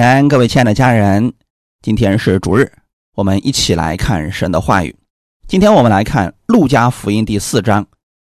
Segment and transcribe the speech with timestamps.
[0.00, 1.32] 前，各位亲爱的家人，
[1.82, 2.70] 今天是主日，
[3.16, 4.94] 我们一起来看神的话语。
[5.48, 7.84] 今天我们来看《路加福音》第四章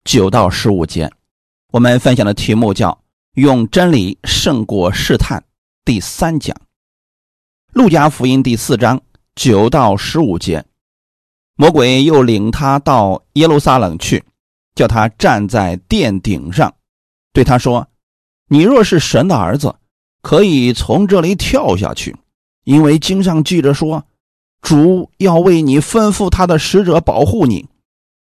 [0.03, 1.09] 九到十五节。
[1.71, 3.01] 我们分享的题目叫
[3.39, 5.41] “用真理胜过试探”。
[5.85, 6.53] 第三讲，
[7.71, 9.01] 《路加福音》第四章
[9.33, 10.65] 九到十五节。
[11.55, 14.21] 魔鬼又领他到耶路撒冷去，
[14.75, 16.75] 叫他站在殿顶上，
[17.31, 17.87] 对他说
[18.51, 19.73] ：“你若是神的儿子。”
[20.23, 22.15] 可以从这里跳下去，
[22.63, 24.03] 因为经上记着说，
[24.61, 27.67] 主要为你吩咐他的使者保护你，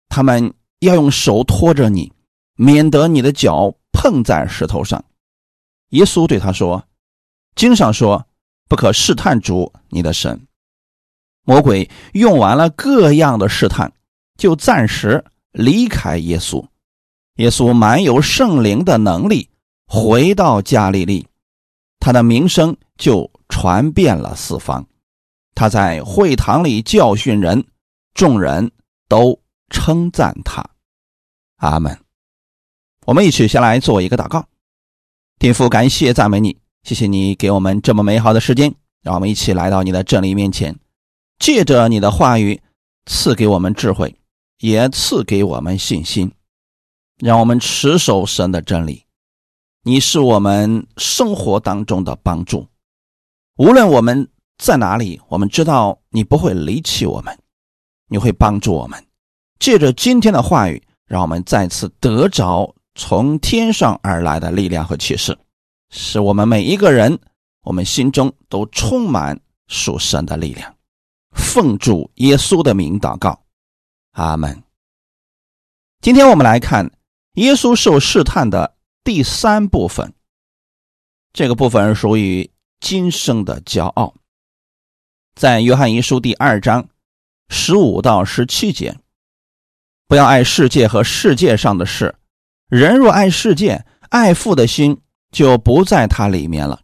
[0.08, 2.12] 他们要用手托着你，
[2.56, 5.04] 免得你的脚碰在石头上。
[5.90, 6.86] 耶稣对他说
[7.56, 8.26] ：“经上说，
[8.70, 10.48] 不可试探主你的神。”
[11.44, 13.92] 魔鬼用完了各样的试探，
[14.38, 16.66] 就暂时离开耶稣。
[17.36, 19.50] 耶稣满有圣灵的能力，
[19.88, 21.28] 回到加利利。
[22.02, 24.86] 他的名声就传遍了四方，
[25.54, 27.64] 他在会堂里教训人，
[28.16, 28.72] 众人
[29.08, 29.40] 都
[29.70, 30.66] 称赞他。
[31.58, 31.98] 阿门。
[33.06, 34.46] 我们一起先来做一个祷告，
[35.38, 38.74] 天父，感谢赞美你，谢谢你给我们这么美好的时间，
[39.04, 40.76] 让我们一起来到你的真理面前，
[41.38, 42.60] 借着你的话语
[43.06, 44.16] 赐给我们智慧，
[44.60, 46.32] 也赐给我们信心，
[47.20, 49.06] 让我们持守神的真理。
[49.84, 52.68] 你是我们生活当中的帮助，
[53.58, 54.30] 无论我们
[54.60, 57.36] 在哪里，我们知道你不会离弃我们，
[58.08, 59.04] 你会帮助我们。
[59.58, 65.36] 借着今天的话语，让我们再次得着从天上而来的力量和启示，
[65.90, 67.18] 使我们每一个人，
[67.64, 70.76] 我们心中都充满属神的力量。
[71.32, 73.42] 奉主耶稣的名祷告，
[74.12, 74.62] 阿门。
[76.02, 76.92] 今天我们来看
[77.34, 78.76] 耶稣受试探的。
[79.04, 80.14] 第三部分，
[81.34, 84.14] 这个部分属于今生的骄傲。
[85.34, 86.88] 在约翰一书第二章
[87.50, 88.96] 十五到十七节，
[90.08, 92.14] 不要爱世界和世界上的事。
[92.70, 95.02] 人若爱世界，爱父的心
[95.32, 96.80] 就不在他里面了。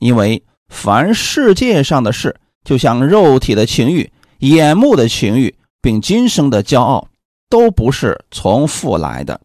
[0.00, 7.08] 因为凡世界上的事，就像肉体的情欲、眼目的情欲，并今生的骄傲，
[7.48, 9.40] 都不是从父来的。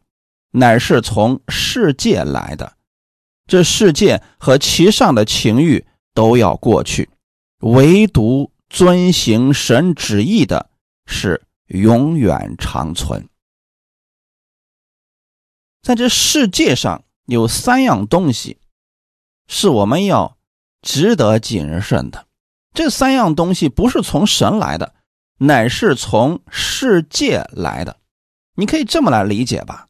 [0.52, 2.78] 乃是从世界来的，
[3.46, 7.10] 这世界和其上的情欲都要过去，
[7.60, 10.70] 唯独遵行神旨意的
[11.06, 13.28] 是永远长存。
[15.82, 18.58] 在这世界上有三样东西，
[19.48, 20.38] 是我们要
[20.82, 22.28] 值得谨慎的。
[22.74, 24.94] 这三样东西不是从神来的，
[25.40, 28.00] 乃是从世界来的。
[28.56, 29.87] 你可以这么来理解吧。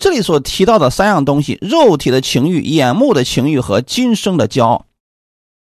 [0.00, 4.86] 这里所提到的三样东西：肉体的情欲、眼目的情欲和今生的骄傲，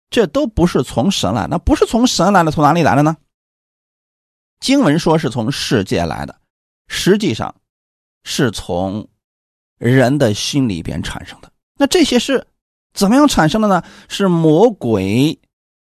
[0.10, 3.16] 这都不是从神来，那不是从神来的，从哪里来的呢？
[4.60, 6.36] 经文说是从世界来的，
[6.88, 7.56] 实际上
[8.24, 9.08] 是从
[9.78, 11.50] 人的心里边产生的。
[11.80, 12.48] 那这些是
[12.94, 13.82] 怎么样产生的呢？
[14.10, 15.40] 是魔鬼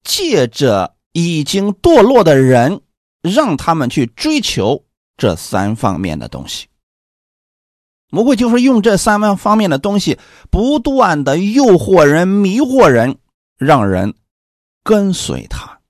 [0.03, 2.81] 借着已经堕落的人，
[3.23, 4.85] 让他们去追求
[5.17, 6.67] 这三方面的东西。
[8.15, 13.19] 魔鬼就是用这三方方面的东西，不断的诱惑人、迷惑人，
[13.59, 14.15] 让人
[14.85, 15.81] 跟随他。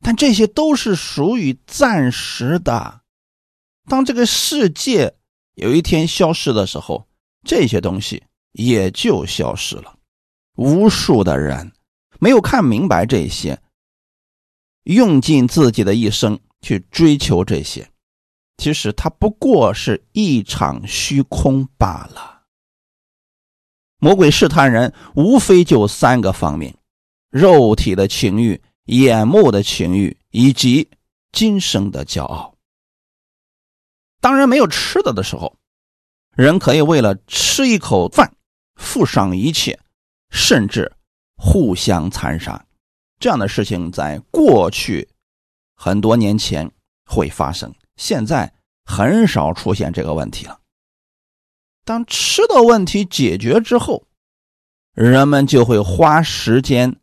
[0.00, 3.02] 但这些都是属于暂时的。
[3.86, 5.14] 当这个世界
[5.56, 7.06] 有一天消失的时候，
[7.44, 9.94] 这些东西也就消失了。
[10.56, 11.70] 无数的人
[12.18, 13.60] 没有看明白这些，
[14.84, 17.86] 用尽自己的一生去追求这些。
[18.58, 22.42] 其实它不过是一场虚空罢了。
[24.00, 26.76] 魔鬼试探人，无非就三个方面：
[27.30, 30.90] 肉体的情欲、眼目的情欲，以及
[31.32, 32.54] 今生的骄傲。
[34.20, 35.56] 当然，没有吃的的时候，
[36.36, 38.34] 人可以为了吃一口饭，
[38.74, 39.78] 付上一切，
[40.30, 40.92] 甚至
[41.36, 42.66] 互相残杀。
[43.20, 45.08] 这样的事情在过去
[45.74, 46.70] 很多年前
[47.04, 47.72] 会发生。
[47.98, 48.54] 现在
[48.86, 50.58] 很少出现这个问题了。
[51.84, 54.06] 当吃的问题解决之后，
[54.94, 56.96] 人们就会花时间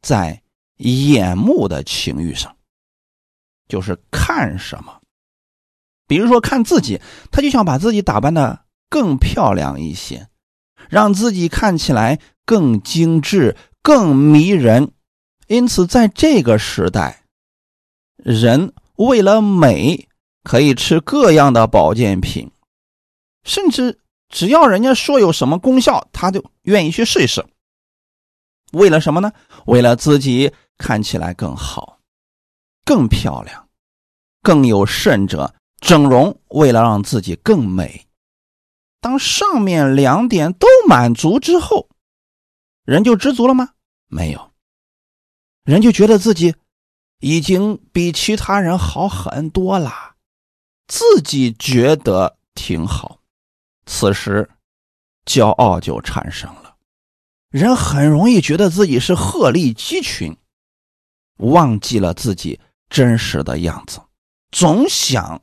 [0.00, 0.42] 在
[0.76, 2.56] 眼目的情欲上，
[3.68, 5.00] 就是看什么。
[6.06, 7.00] 比如说看自己，
[7.30, 10.28] 他就想把自己打扮的更漂亮一些，
[10.88, 14.92] 让自己看起来更精致、更迷人。
[15.48, 17.24] 因此，在这个时代，
[18.16, 20.07] 人为了美。
[20.48, 22.50] 可以吃各样的保健品，
[23.44, 24.00] 甚至
[24.30, 27.44] 只要人家说有什么功效，他就愿意去试一试。
[28.72, 29.30] 为了什么呢？
[29.66, 31.98] 为了自己看起来更好、
[32.86, 33.68] 更漂亮、
[34.40, 38.06] 更有甚者，整容为了让自己更美。
[39.02, 41.90] 当上面两点都满足之后，
[42.86, 43.68] 人就知足了吗？
[44.06, 44.50] 没有，
[45.64, 46.54] 人就觉得自己
[47.20, 50.14] 已经比其他人好很多了，
[50.88, 53.20] 自己觉得挺好。
[53.86, 54.50] 此时，
[55.24, 56.76] 骄傲就产生了。
[57.50, 60.36] 人很容易觉得自己是鹤立鸡群，
[61.36, 62.58] 忘记了自己
[62.90, 64.00] 真实的样子，
[64.50, 65.40] 总想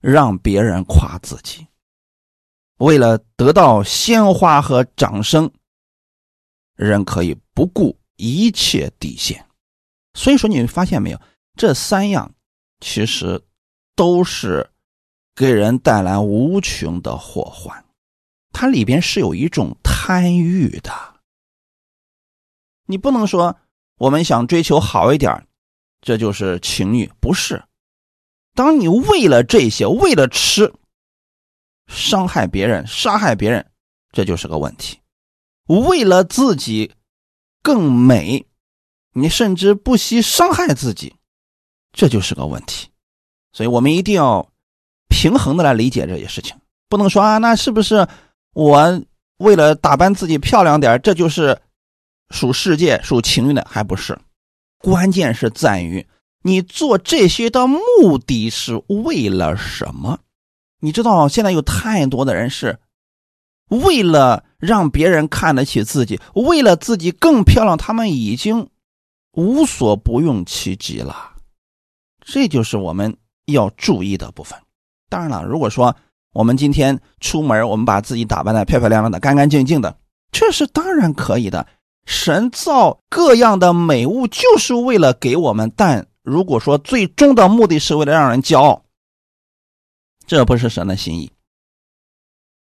[0.00, 1.66] 让别人夸自己。
[2.76, 5.50] 为了得到鲜花和掌声，
[6.76, 9.44] 人可以不顾一切底线。
[10.14, 11.20] 所以说，你发现没有，
[11.56, 12.32] 这三样
[12.80, 13.42] 其实
[13.96, 14.69] 都是
[15.40, 17.82] 给人带来无穷的祸患。
[18.52, 20.92] 它里边是有一种贪欲的。
[22.84, 23.56] 你不能说
[23.96, 25.46] 我们想追求好一点，
[26.02, 27.64] 这就是情欲，不是。
[28.54, 30.74] 当你为了这些，为了吃，
[31.86, 33.64] 伤害别人、杀害别人，
[34.12, 34.98] 这就是个问题。
[35.68, 36.92] 为了自己
[37.62, 38.44] 更美，
[39.14, 41.16] 你甚至不惜伤害自己，
[41.92, 42.90] 这就是个问题。
[43.54, 44.49] 所以我们一定要
[45.20, 46.56] 平衡的来理解这些事情，
[46.88, 48.06] 不能说啊，那是不是
[48.54, 49.02] 我
[49.38, 51.60] 为了打扮自己漂亮点，这就是。
[52.32, 54.16] 属世界、属情欲的还不是，
[54.78, 56.06] 关键是在于
[56.44, 60.20] 你做这些的目的是为了什么？
[60.78, 62.78] 你知道现在有太多的人是
[63.66, 68.70] 为了让别人看得起自己，为了自己更漂亮，他们已经
[69.32, 71.32] 无所不用其极了。
[72.24, 74.56] 这就是我们要注意的部分。
[75.10, 75.94] 当然了，如果说
[76.32, 79.98] 我们今天出门，我们把自己打扮的漂漂亮亮的、干干净净的，
[80.32, 81.66] 这是当然可以的。
[82.06, 85.70] 神造各样的美物，就是为了给我们。
[85.76, 88.84] 但如果说最终的目的是为了让人骄傲，
[90.26, 91.30] 这不是神的心意。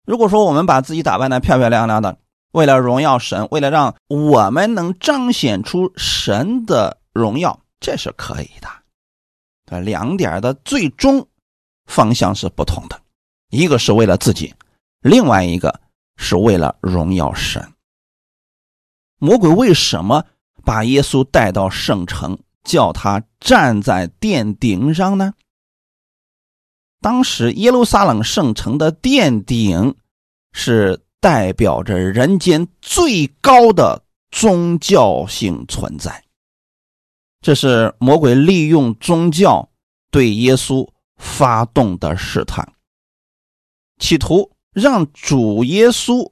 [0.06, 2.18] 如果说我们把自己打扮的漂漂亮亮的，
[2.52, 8.68] 为了荣耀神，为了让我们能彰显出神的荣耀，这是可以的。
[9.66, 11.28] 这两点的最终
[11.86, 13.02] 方向是不同的，
[13.50, 14.54] 一个是为了自己，
[15.02, 15.82] 另外一个
[16.18, 17.74] 是为了荣耀神。
[19.18, 20.26] 魔鬼为什么
[20.64, 25.34] 把耶稣带到圣城，叫他站在殿顶上呢？
[27.02, 29.96] 当时耶路撒冷圣城的殿顶
[30.54, 36.24] 是代表着人间最高的宗教性存在，
[37.42, 39.70] 这是魔鬼利用宗教
[40.10, 42.74] 对耶稣发动的试探，
[44.00, 46.32] 企图让主耶稣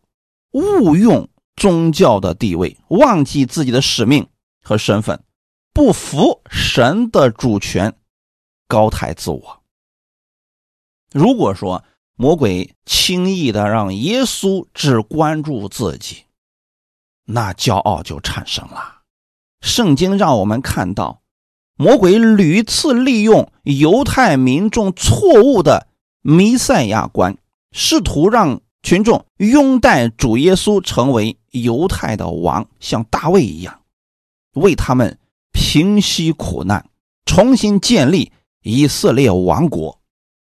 [0.51, 1.29] 误用。
[1.55, 4.27] 宗教的地位，忘记自己的使命
[4.63, 5.23] 和身份，
[5.71, 7.95] 不服神的主权，
[8.67, 9.63] 高抬自我。
[11.11, 16.23] 如果说魔鬼轻易的让耶稣只关注自己，
[17.25, 19.03] 那骄傲就产生了。
[19.61, 21.21] 圣经让我们看到，
[21.75, 25.87] 魔鬼屡次利用犹太民众错误的
[26.21, 27.37] 弥赛亚观，
[27.71, 28.61] 试图让。
[28.85, 33.79] 群众拥戴主耶稣成为犹太的王，像大卫一样，
[34.55, 35.17] 为他们
[35.53, 36.89] 平息苦难，
[37.25, 40.01] 重新建立以色列王国。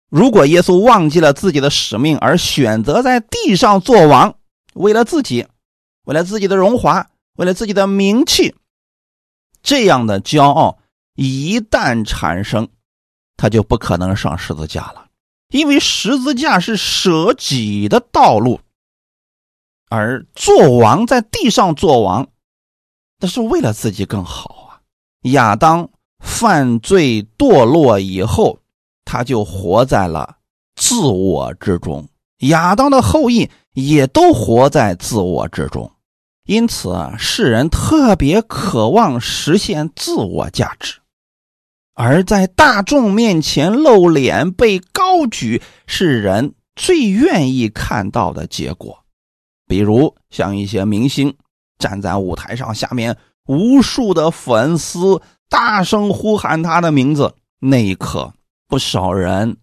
[0.08, 4.35] 如果耶稣忘记了自己的使命，而选择在地上做王，
[4.73, 5.47] 为了自己，
[6.06, 8.54] 为了自己的荣华，为了自己的名气，
[9.62, 10.78] 这样的骄傲
[11.14, 12.69] 一旦产生，
[13.37, 15.07] 他就不可能上十字架了。
[15.49, 18.59] 因为十字架是舍己的道路，
[19.90, 22.26] 而做王在地上做王，
[23.19, 24.81] 那是为了自己更好啊。
[25.25, 25.90] 亚当
[26.21, 28.59] 犯罪堕落以后，
[29.04, 30.37] 他就活在了
[30.75, 35.92] 自我之中，亚当的后裔也都活在自我之中，
[36.45, 41.01] 因此世人特别渴望实现自我价值。
[41.94, 49.04] 而在大众面前露脸、被高举，是人最愿意看到的结果。
[49.66, 51.37] 比如像一些明星
[51.78, 58.32] 站在舞台上，下面无数的粉丝大声呼喊他的名字，那一刻，
[58.68, 59.58] 不少人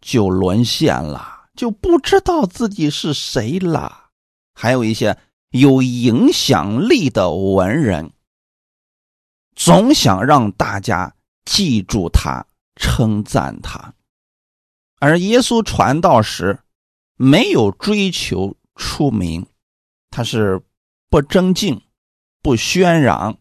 [0.00, 4.10] 就沦陷了，就不知道自己是谁了。
[4.54, 5.16] 还有一些
[5.50, 8.12] 有影响力的文人，
[9.56, 11.12] 总想让大家。
[11.44, 12.46] 记住他，
[12.76, 13.94] 称赞他，
[14.98, 16.60] 而耶稣传道时
[17.16, 19.46] 没有追求出名，
[20.10, 20.62] 他是
[21.08, 21.82] 不争竞，
[22.40, 23.38] 不喧嚷，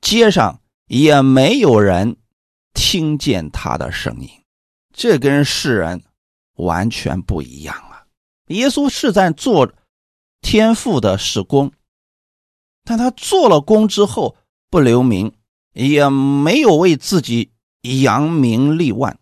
[0.00, 2.16] 街上也没有人
[2.72, 4.28] 听见他的声音。
[4.92, 6.02] 这跟世人
[6.54, 8.06] 完全不一样啊！
[8.48, 9.72] 耶稣是在做
[10.40, 11.72] 天父的事工，
[12.84, 14.36] 但他做了工之后
[14.70, 15.34] 不留名，
[15.74, 17.52] 也没有为自己
[17.82, 19.18] 扬名立万，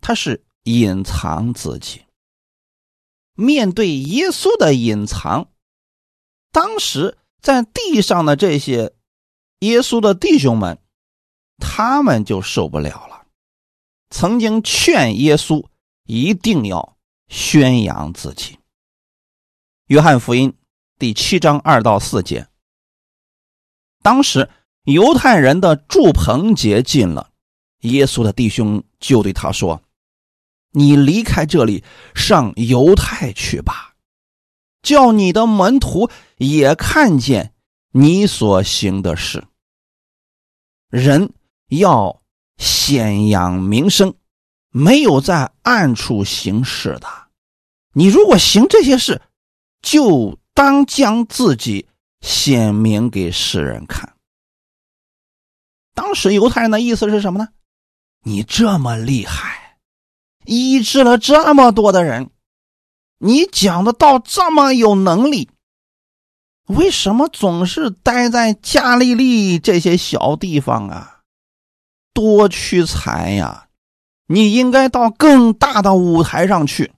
[0.00, 2.04] 他是隐藏自己。
[3.34, 5.50] 面对耶稣的隐藏，
[6.52, 8.94] 当时在地上的这些
[9.60, 10.78] 耶稣的弟兄们，
[11.58, 13.26] 他们就受不了了。
[14.10, 15.66] 曾经劝耶稣
[16.04, 16.96] 一定要
[17.28, 18.58] 宣扬自己。
[19.86, 20.56] 约翰福音
[20.98, 22.48] 第七章二到四节，
[24.02, 24.48] 当时
[24.84, 27.30] 犹太人的祝棚节近了，
[27.80, 29.82] 耶稣的弟兄就对他说
[30.72, 31.82] ：“你离开这里，
[32.14, 33.94] 上犹太去吧，
[34.82, 37.52] 叫你的门徒也看见
[37.92, 39.44] 你所行的事。
[40.90, 41.32] 人
[41.68, 42.20] 要。”
[42.56, 44.14] 显扬名声，
[44.70, 47.08] 没有在暗处行事的。
[47.94, 49.20] 你如果行这些事，
[49.82, 51.84] 就当将自己
[52.20, 54.13] 显明给世人看。
[55.94, 57.48] 当时犹太人的意思是什么呢？
[58.22, 59.78] 你这么厉害，
[60.44, 62.30] 医治了这么多的人，
[63.18, 65.50] 你讲的道这么有能力，
[66.66, 71.20] 为什么总是待在加利利这些小地方啊？
[72.12, 73.68] 多屈才呀！
[74.26, 76.92] 你应该到更大的舞台上去，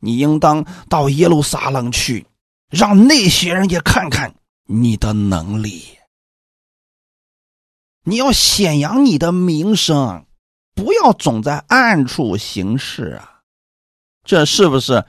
[0.00, 2.26] 你应当到耶路撒冷去，
[2.68, 4.34] 让那些人也看看
[4.66, 5.99] 你的能力。
[8.04, 10.26] 你要显扬你的名声，
[10.74, 13.42] 不要总在暗处行事啊！
[14.24, 15.04] 这是不是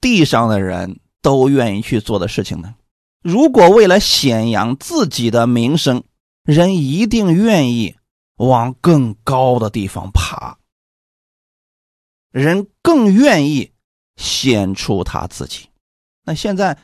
[0.00, 2.74] 地上的人都愿意去做的事情呢？
[3.22, 6.02] 如果为了显扬自己的名声，
[6.44, 7.96] 人一定愿意。
[8.36, 10.58] 往更高的地方爬，
[12.32, 13.70] 人更愿意
[14.16, 15.68] 显出他自己。
[16.24, 16.76] 那现在，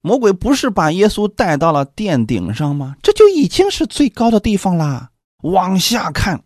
[0.00, 2.96] 魔鬼不是把耶稣带到了殿顶上吗？
[3.02, 5.10] 这就已经是最高的地方啦。
[5.42, 6.44] 往下看，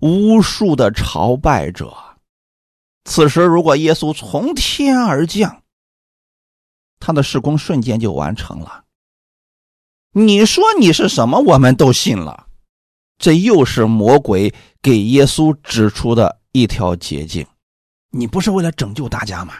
[0.00, 1.94] 无数的朝拜者。
[3.04, 5.62] 此时，如果耶稣从天而降，
[6.98, 8.84] 他的事工瞬间就完成了。
[10.12, 12.48] 你说你是什么，我们都信了。
[13.16, 14.52] 这又是魔鬼
[14.82, 17.46] 给耶稣指出的一条捷径。
[18.10, 19.54] 你不是为了拯救大家吗？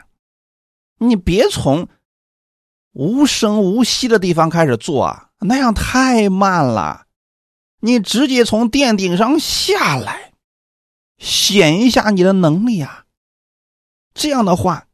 [0.99, 1.87] 你别从
[2.93, 7.07] 无声无息的地方开始做啊，那样太慢了。
[7.81, 10.33] 你直接从殿顶上下来，
[11.19, 13.05] 显一下你的能力啊。
[14.15, 14.87] 这样的话，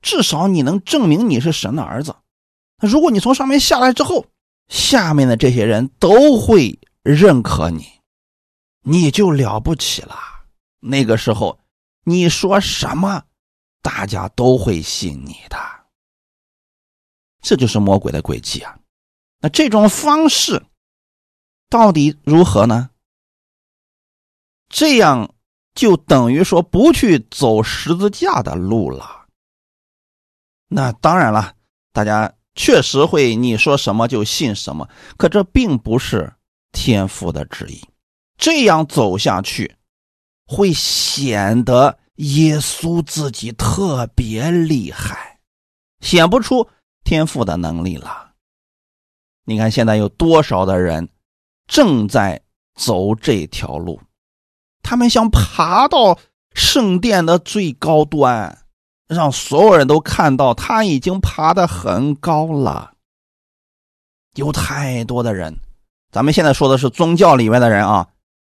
[0.00, 2.16] 至少你能证明你是神的儿子。
[2.78, 4.26] 如果你从上面下来之后，
[4.68, 6.78] 下面的这些人都会。
[7.04, 7.84] 认可你，
[8.82, 10.16] 你就了不起了。
[10.78, 11.58] 那个时候，
[12.04, 13.24] 你说什么，
[13.82, 15.58] 大家都会信你的。
[17.42, 18.78] 这就是魔鬼的诡计啊！
[19.40, 20.64] 那这种方式
[21.68, 22.88] 到底如何呢？
[24.70, 25.34] 这样
[25.74, 29.26] 就等于说不去走十字架的路了。
[30.68, 31.54] 那当然了，
[31.92, 36.32] 大家确实会你说什么就信什么，可这并不是。
[36.74, 37.86] 天父的旨意，
[38.38, 39.76] 这样走下去，
[40.46, 45.38] 会显得耶稣自己特别厉害，
[46.00, 46.66] 显不出
[47.04, 48.32] 天赋的能力了。
[49.44, 51.08] 你看现在有多少的人
[51.66, 52.42] 正在
[52.74, 54.00] 走这条路，
[54.82, 56.18] 他们想爬到
[56.54, 58.66] 圣殿的最高端，
[59.08, 62.92] 让所有人都看到他已经爬得很高了。
[64.34, 65.58] 有太多的人。
[66.10, 68.10] 咱们现在说的是宗教里面的人啊，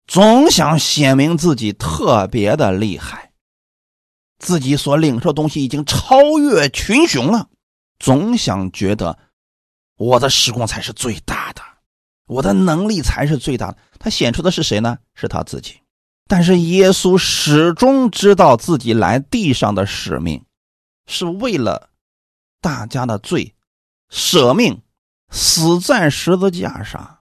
[0.08, 3.32] 总想显明自己特别的厉害，
[4.40, 7.50] 自己所领受的东西已经超越群雄了，
[8.04, 9.18] 总想觉得
[9.96, 11.62] 我的时光才是最大的，
[12.28, 13.78] 我的能力才是最大的。
[13.98, 14.98] 他显出的是谁呢？
[15.16, 15.80] 是他自己。
[16.28, 20.44] 但是耶稣始终知道自己来地上的使命，
[21.08, 21.92] 是为了
[22.60, 23.56] 大家的罪，
[24.10, 24.82] 舍命
[25.30, 27.20] 死在十字架上。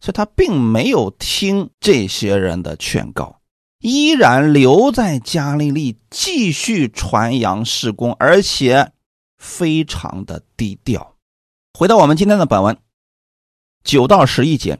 [0.00, 3.40] 所以他并没有听这些人的劝告，
[3.78, 8.92] 依然留在加利利继续传扬施工，而且
[9.38, 11.16] 非常的低调。
[11.72, 12.76] 回到我们今天的本文，
[13.82, 14.78] 九到十一节，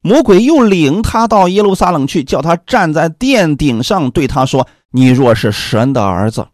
[0.00, 6.48] 魔鬼又领他到耶路撒冷去，叫他站在殿顶上，对他说：“你若是神的儿子，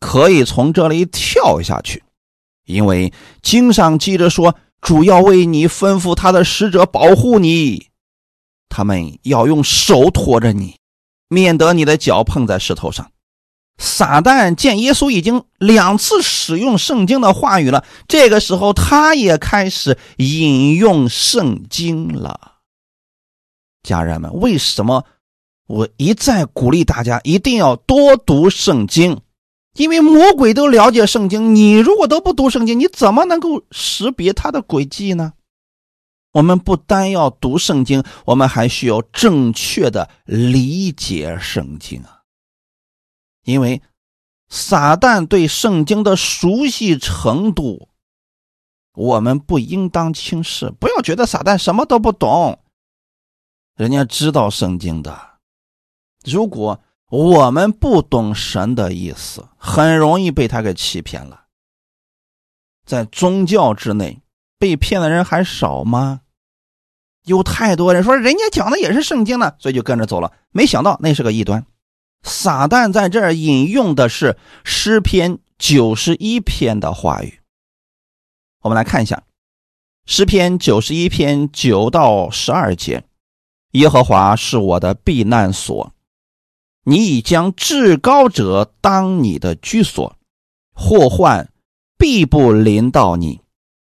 [0.00, 2.02] 可以从这里跳下去，
[2.64, 7.88] 因为经上记着说。”主要为你吩咐他的使者保护你，
[8.68, 10.76] 他们要用手托着你，
[11.28, 13.10] 免得你的脚碰在石头上。
[13.78, 22.54] 撒旦见耶稣已经两次使用圣经的话语了，这个时候他也开始引用圣经了。
[23.82, 25.04] 家人们，为什么
[25.66, 29.20] 我一再鼓励大家一定要多读圣经？
[29.74, 35.34] 因为魔鬼都了解圣经，你如果都不读圣经，你怎么能够识别他的诡计呢？
[36.32, 42.15] 我们不单要读圣经，我们还需要正确的理解圣经啊。
[43.46, 43.80] 因为
[44.48, 47.88] 撒旦对圣经的熟悉程度，
[48.92, 50.70] 我们不应当轻视。
[50.80, 52.58] 不要觉得撒旦什么都不懂，
[53.76, 55.38] 人家知道圣经的。
[56.24, 61.44] 如果我们不懂神的意思，很容易被他给欺骗了。
[62.84, 64.20] 在宗教之内，
[64.58, 66.22] 被骗的人还少吗？
[67.24, 70.32] 有太多人说人家讲的也是圣经呢，所以就跟着走了。
[70.50, 71.64] 没想到那是个异端。
[72.22, 77.40] 撒旦在这儿引用的是诗篇九十一篇的话语。
[78.62, 79.22] 我们来看一下
[80.06, 83.04] 诗篇九十一篇九到十二节：
[83.72, 85.92] 耶和华是我的避难所。
[86.84, 90.16] 你已将至高者当你的居所，
[90.72, 91.52] 祸患
[91.98, 93.40] 必不临到你，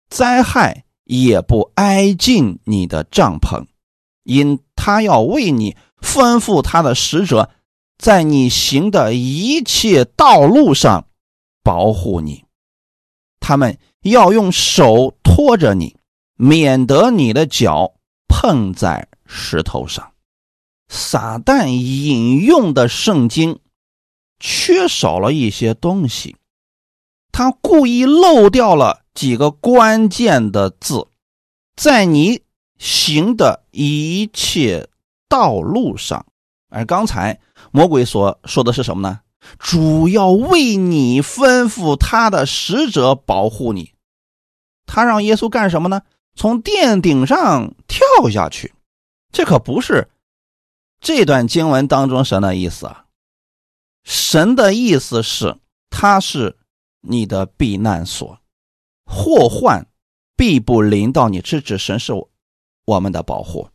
[0.09, 3.67] 灾害也不挨近你的帐篷，
[4.23, 7.51] 因他要为你吩咐他的使者，
[7.97, 11.07] 在你行的一切道路上
[11.63, 12.45] 保护你，
[13.41, 15.97] 他们要用手托着你，
[16.37, 17.95] 免得你的脚
[18.29, 20.13] 碰在石头上。
[20.89, 23.59] 撒旦引用的圣经
[24.39, 26.37] 缺少了一些东西，
[27.33, 31.07] 他故意漏掉了几个关键的字，
[31.75, 32.43] 在你
[32.79, 34.89] 行的一切
[35.29, 36.27] 道路上。
[36.69, 37.41] 而刚才
[37.75, 39.23] 魔鬼所说的是什么呢？
[39.59, 43.95] 主要为你吩咐他的使者保护你。
[44.87, 46.03] 他让耶稣干什么呢？
[46.37, 48.73] 从殿顶上跳下去。
[49.33, 50.09] 这可不是。
[51.01, 53.07] 这段经文当中神的意思啊，
[54.05, 55.59] 神的意思是
[55.91, 56.57] 他是
[57.01, 58.39] 你的避难所，
[59.05, 59.89] 祸患
[60.37, 62.13] 必不临到你，是指神是
[62.85, 63.69] 我们的保护，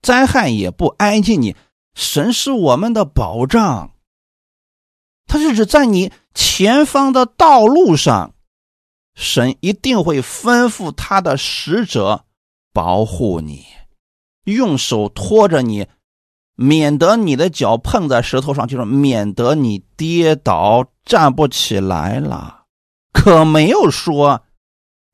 [0.00, 1.56] 灾害也不挨近你，
[1.96, 3.90] 神是我们的保障。
[5.26, 8.34] 他是指在你前方的道路上，
[9.14, 12.26] 神一定会吩咐他的使者
[12.72, 13.64] 保护你，
[14.44, 15.88] 用手托着你。
[16.58, 22.64] 免得你的脚碰在石头上，就是免得你跌倒站不起来了。
[23.12, 24.42] 可没有说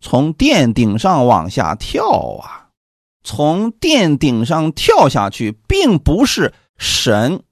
[0.00, 2.70] 从殿顶上往下跳啊！
[3.24, 7.44] 从殿顶上跳下去，并不是神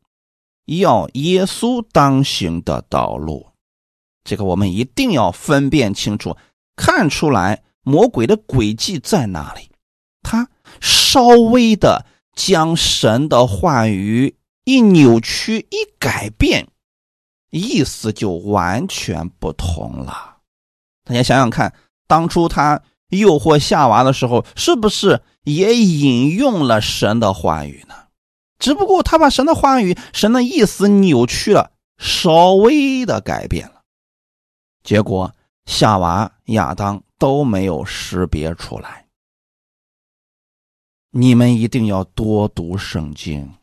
[0.67, 3.51] 要耶稣当行的道路。
[4.25, 6.37] 这个我们一定要分辨清楚，
[6.75, 9.71] 看出来魔鬼的诡计在哪里。
[10.23, 10.49] 他
[10.81, 12.07] 稍微的。
[12.33, 16.69] 将神的话语一扭曲、一改变，
[17.51, 20.39] 意思就完全不同了。
[21.05, 21.75] 大家想想看，
[22.07, 28.00] 当初他诱惑夏娃的时候，是不是也引用了神的话语呢？
[28.61, 33.83] 只不过他把神的话语、神的意思扭曲了，稍微的改变了，
[34.85, 39.07] 结果夏娃、亚当都没有识别出来。
[41.13, 43.55] 你们一定要多读圣经，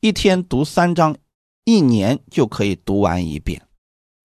[0.00, 1.16] 一天读三章，
[1.64, 3.66] 一年就可以读完一遍。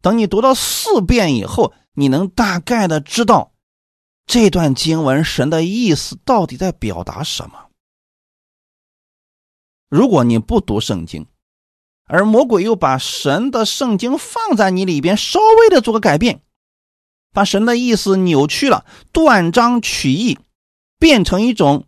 [0.01, 3.51] 等你读到四遍以后，你能大概的知道
[4.27, 7.64] 这段经文神的意思到底在表达什么。
[9.95, 11.25] 如果你不读圣经，
[12.05, 16.41] 而魔鬼又把神的圣经放在你里边，稍微的做个改变，
[17.31, 20.37] 把神的意思扭曲了，断章取义，
[20.99, 21.85] 变成一种。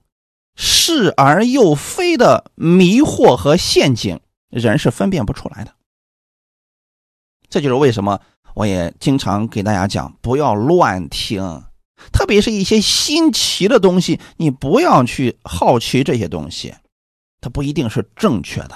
[0.59, 5.75] 是而又非的迷惑和陷阱，人是分辨不出来的。
[7.47, 8.19] 这就是为什么
[8.55, 11.61] 我也经常给大家讲，不要乱听，
[12.11, 16.73] 特别是一些新奇的东西，你不要去好奇这些东西，
[17.47, 18.75] 它不一定是正确的。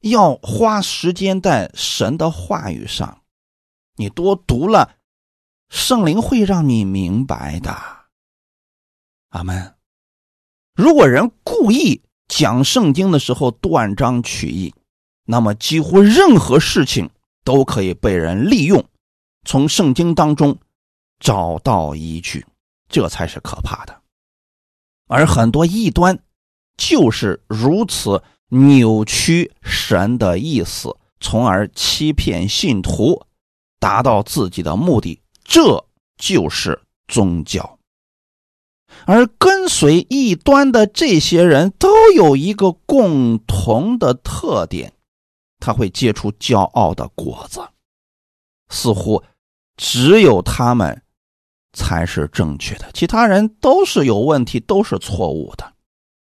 [0.00, 3.22] 要花时间在神的话语上，
[3.94, 4.96] 你多读了，
[5.68, 7.72] 圣灵会让你明白的。
[9.28, 9.76] 阿门。
[10.74, 14.74] 如果人故意讲圣经的时候断章取义，
[15.22, 17.08] 那么几乎任何事情
[17.44, 18.84] 都可以被人利用，
[19.46, 20.58] 从圣经当中
[21.20, 22.44] 找到依据，
[22.88, 24.02] 这才是可怕的。
[25.06, 26.18] 而很多异端
[26.90, 33.24] 就是如此扭曲神的意思，从而欺骗信徒，
[33.78, 35.20] 达到自己的目的。
[35.44, 35.84] 这
[36.16, 37.78] 就是宗教。
[39.06, 44.92] 而跟随异端的这些人都有一个共同的特点，
[45.60, 47.60] 他会结出骄傲的果子，
[48.70, 49.22] 似乎
[49.76, 51.00] 只有他们
[51.72, 55.71] 才是正确的，其他人都是有问题，都是错误的。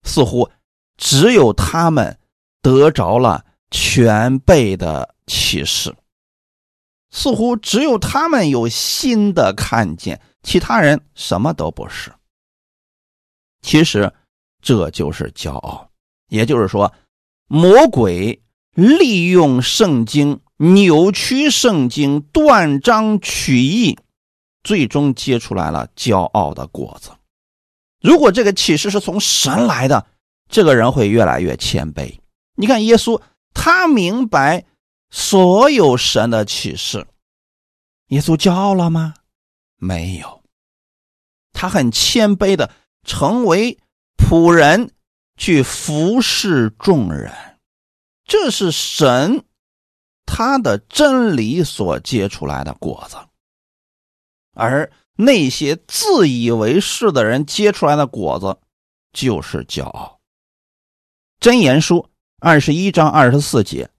[0.06, 0.50] 似乎
[0.96, 2.18] 只有他们
[2.62, 5.94] 得着了全备的启示，
[7.12, 12.14] 似乎只有他们有新的看见，其他人什么都不是。
[13.62, 14.14] 其实，
[14.62, 15.90] 这就是骄傲。
[16.30, 16.94] 也就是说，
[17.48, 18.42] 魔鬼
[18.74, 23.98] 利用圣经扭曲圣经，断章取义，
[24.64, 27.12] 最终结出来了骄傲的果子。
[28.06, 30.06] 如果这个启示是从神来的，
[30.48, 32.20] 这个人会越来越谦卑。
[32.56, 33.22] 你看，耶稣
[33.54, 34.66] 他明白
[35.10, 37.08] 所有神的启示，
[38.08, 39.16] 耶稣骄傲了吗？
[39.78, 40.44] 没有，
[41.52, 42.72] 他很谦卑的。
[43.08, 43.78] 成为
[44.18, 44.90] 仆人
[45.38, 47.32] 去服侍众人，
[48.26, 49.46] 这是神
[50.26, 53.16] 他的真理所结出来的果子，
[54.56, 58.58] 而那些自以为是的人结出来的果子
[59.14, 60.20] 就是骄傲。
[61.40, 63.90] 真言书二十一章二十四节：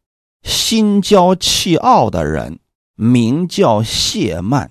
[0.42, 2.58] 心骄气傲的人
[2.94, 4.70] 名叫谢曼，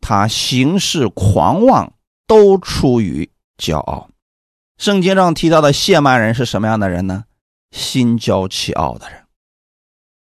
[0.00, 1.92] 他行事狂妄，
[2.26, 3.30] 都出于。
[3.56, 4.10] 骄傲，
[4.76, 7.24] 圣经上提到的谢曼人是什么样的人呢？
[7.70, 9.24] 心骄气傲的人。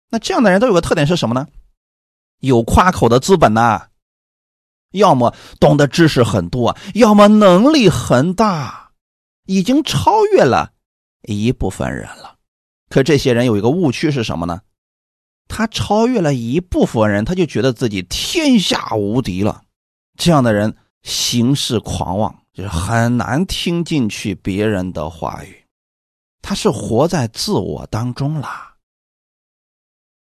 [0.09, 1.47] 那这样的人都有个特点是什么呢？
[2.39, 3.89] 有夸口的资本呐，
[4.91, 8.91] 要么懂得知识很多，要么能力很大，
[9.45, 10.71] 已经超越了
[11.23, 12.37] 一部分人了。
[12.89, 14.61] 可这些人有一个误区是什么呢？
[15.47, 19.63] 他超越了一部分人，他就觉得自己天下无敌了。
[20.17, 22.37] 这样的人行事狂妄。
[22.53, 25.63] 就是很难听进去别人的话语，
[26.41, 28.75] 他是活在自我当中啦。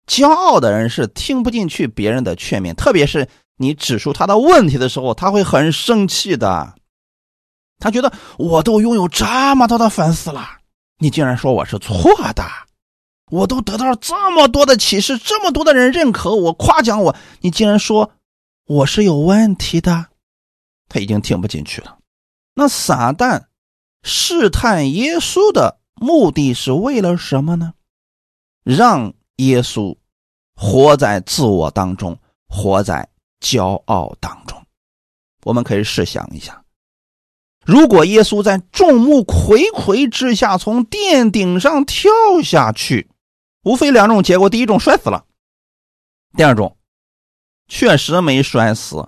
[0.08, 6.76] 骄傲的人是听不进去别人的劝勉，特别是你指出他的问题的时候，他会很生气的。
[7.80, 10.60] 他觉得我都拥有这么多的粉丝了，
[10.98, 12.44] 你竟然说我是错的，
[13.30, 18.12] 我都得到了这么多的启示，这么多的人认可我、夸奖我，你竟然说
[18.66, 20.08] 我是有问题的，
[20.90, 21.98] 他已经听不进去了。
[22.56, 23.46] 那撒旦
[24.02, 27.74] 试探耶稣的目的是为了什么呢？
[28.64, 29.96] 让耶稣
[30.56, 32.18] 活在自我当中，
[32.48, 33.08] 活在
[33.48, 34.62] 骄傲当中。
[35.44, 36.62] 我们可以试想一下，
[37.64, 42.12] 如果耶稣在众目睽睽之下从殿顶上跳
[42.44, 43.10] 下去，
[43.64, 45.24] 无非两种结果：第一种摔死了；
[46.36, 46.76] 第二种
[47.70, 49.08] 确实没摔死。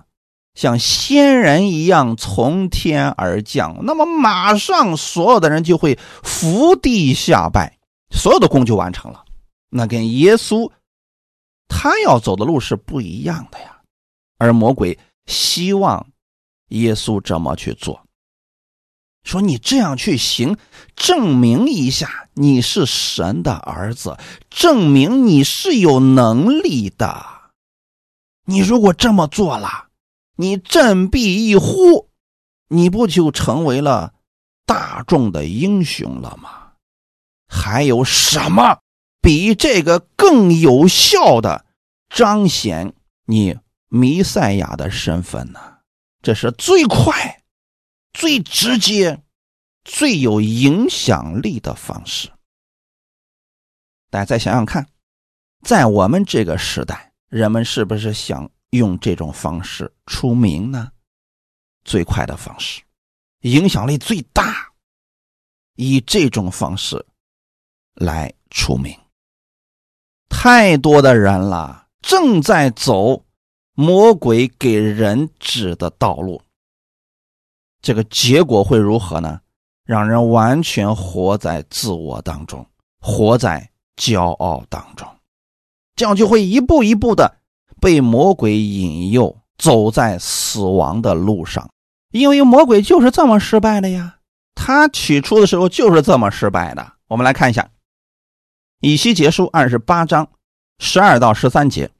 [0.54, 7.78] 像仙人一样从天而降，那么马上所有的人就会伏地下拜，
[8.10, 9.24] 所有的功就完成了。
[9.68, 10.70] 那跟耶稣
[11.68, 13.79] 他要走的路是不一样的呀。
[14.40, 16.08] 而魔鬼希望
[16.68, 18.04] 耶稣这么去做，
[19.22, 20.56] 说你这样去行，
[20.96, 27.52] 证明一下你是神的儿子，证明你是有能力的。
[28.46, 29.86] 你如果这么做了。
[30.36, 32.08] 你振臂一呼，
[32.68, 34.14] 你不就成为了
[34.64, 36.72] 大众的英雄了吗？
[37.46, 38.78] 还有什么
[39.20, 41.66] 比这个更有效的
[42.08, 42.94] 彰显
[43.26, 43.58] 你
[43.90, 45.78] 弥赛亚的身份呢？
[46.22, 47.42] 这是最快、
[48.14, 49.22] 最直接、
[49.84, 52.30] 最有影响力的方式。
[54.08, 54.88] 大家再想想看，
[55.62, 58.50] 在我们这个时代，人们是不是想？
[58.70, 60.92] 用这种方式出名呢，
[61.82, 62.80] 最快的方式，
[63.40, 64.70] 影响力最大，
[65.74, 67.04] 以这种方式
[67.94, 68.96] 来出名。
[70.28, 73.24] 太多的人了，正在走
[73.80, 76.42] 魔鬼给人指的道路，
[77.80, 79.40] 这个结果会如何呢？
[79.86, 82.66] 让人完全活在自我当中，
[83.00, 85.08] 活在骄傲当中，
[85.96, 87.38] 这样就会一步一步的。
[87.80, 91.70] 被魔鬼引诱，走在死亡的路上，
[92.12, 94.18] 因为魔鬼就是这么失败的呀。
[94.54, 96.92] 他起初的时候就是这么失败的。
[97.08, 97.62] 我们来看一下
[98.80, 100.28] 《以西结书》二十八章
[100.78, 101.90] 十二到十三节：“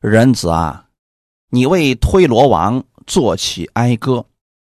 [0.00, 0.83] 人子啊，
[1.54, 4.26] 你为推罗王作起哀歌，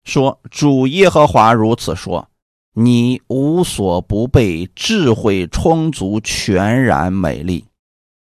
[0.04, 2.28] 说主耶和华如此说：
[2.72, 7.64] 你无所不备，智慧充足，全然美丽。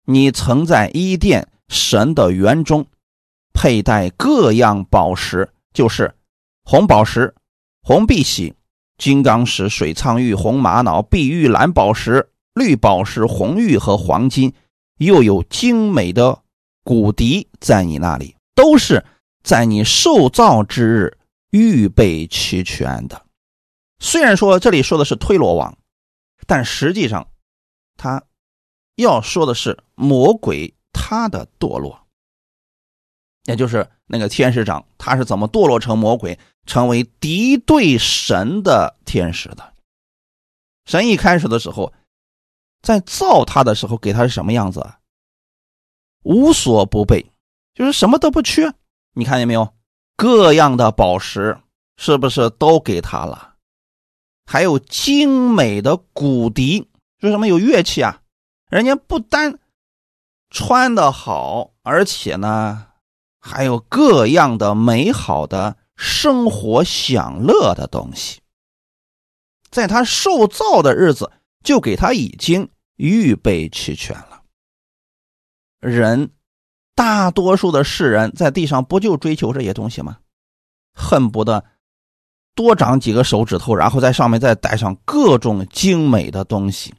[0.07, 2.85] 你曾在伊甸神的园中
[3.53, 6.13] 佩戴各样宝石，就是
[6.65, 7.33] 红宝石、
[7.85, 8.53] 红碧玺、
[8.99, 14.53] 金刚石、水苍玉、红玛瑙、碧玉、蓝宝石、绿宝石、红玉和黄金，
[14.99, 16.42] 又有精美的
[16.85, 19.05] 骨笛在你那里，都是
[19.43, 21.19] 在你受造之日
[21.51, 23.27] 预备齐全的。
[23.99, 25.77] 虽然说这里说的是推罗王，
[26.47, 27.29] 但实际上
[27.97, 28.23] 他。
[28.97, 32.07] 要说的是魔鬼他的堕落，
[33.47, 39.73] 也就是那个天使长他是怎么堕落成魔鬼，成为敌对神的天使的。
[40.85, 41.95] 神一开始的时候，
[42.83, 44.81] 在造他的时候给他是什么样子？
[44.81, 44.99] 啊
[46.23, 47.33] 无所不备，
[47.75, 48.73] 就是什么都不缺。
[49.15, 49.75] 你看见没有？
[50.17, 51.59] 各样的宝石
[51.97, 53.55] 是不是都给他了？
[54.47, 56.89] 还有精美的骨笛，
[57.21, 58.21] 说什么有乐器啊？
[58.71, 59.59] 人家不单
[60.51, 62.87] 穿的好，而且呢，
[63.41, 68.41] 还有各样的美好的生活享乐的东西，
[69.71, 71.33] 在他受造的日子
[71.63, 74.32] 就给他已经预备齐全了。
[75.83, 76.31] 人
[76.95, 80.17] 大多数的世人在地上不就追求这些东西吗？
[80.95, 81.65] 恨不得
[82.55, 86.95] 多长几个手指头，然后在上面再戴上各种精美的东西。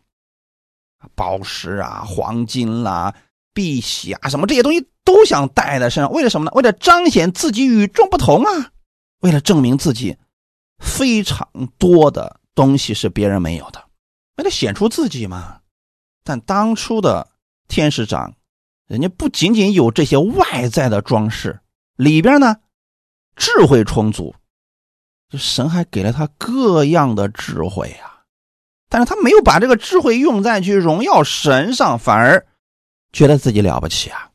[1.15, 3.13] 宝石啊，黄金啦，
[3.53, 6.51] 碧玺啊，什么这些东西都想带在身上，为了什么呢？
[6.55, 8.71] 为了彰显自己与众不同啊！
[9.19, 10.17] 为了证明自己
[10.79, 13.81] 非常多的东西是别人没有的，
[14.37, 15.61] 为了显出自己嘛。
[16.23, 17.27] 但当初的
[17.67, 18.33] 天使长，
[18.93, 21.59] 人家不仅仅有这些外在的装饰，
[21.95, 22.57] 里边呢
[23.35, 24.35] 智慧充足，
[25.31, 28.21] 就神还给了他各样的智慧呀。
[28.89, 32.45] 但是他没有把这个智慧用在去荣耀神上，反而
[33.11, 34.29] 觉得自己了不起啊！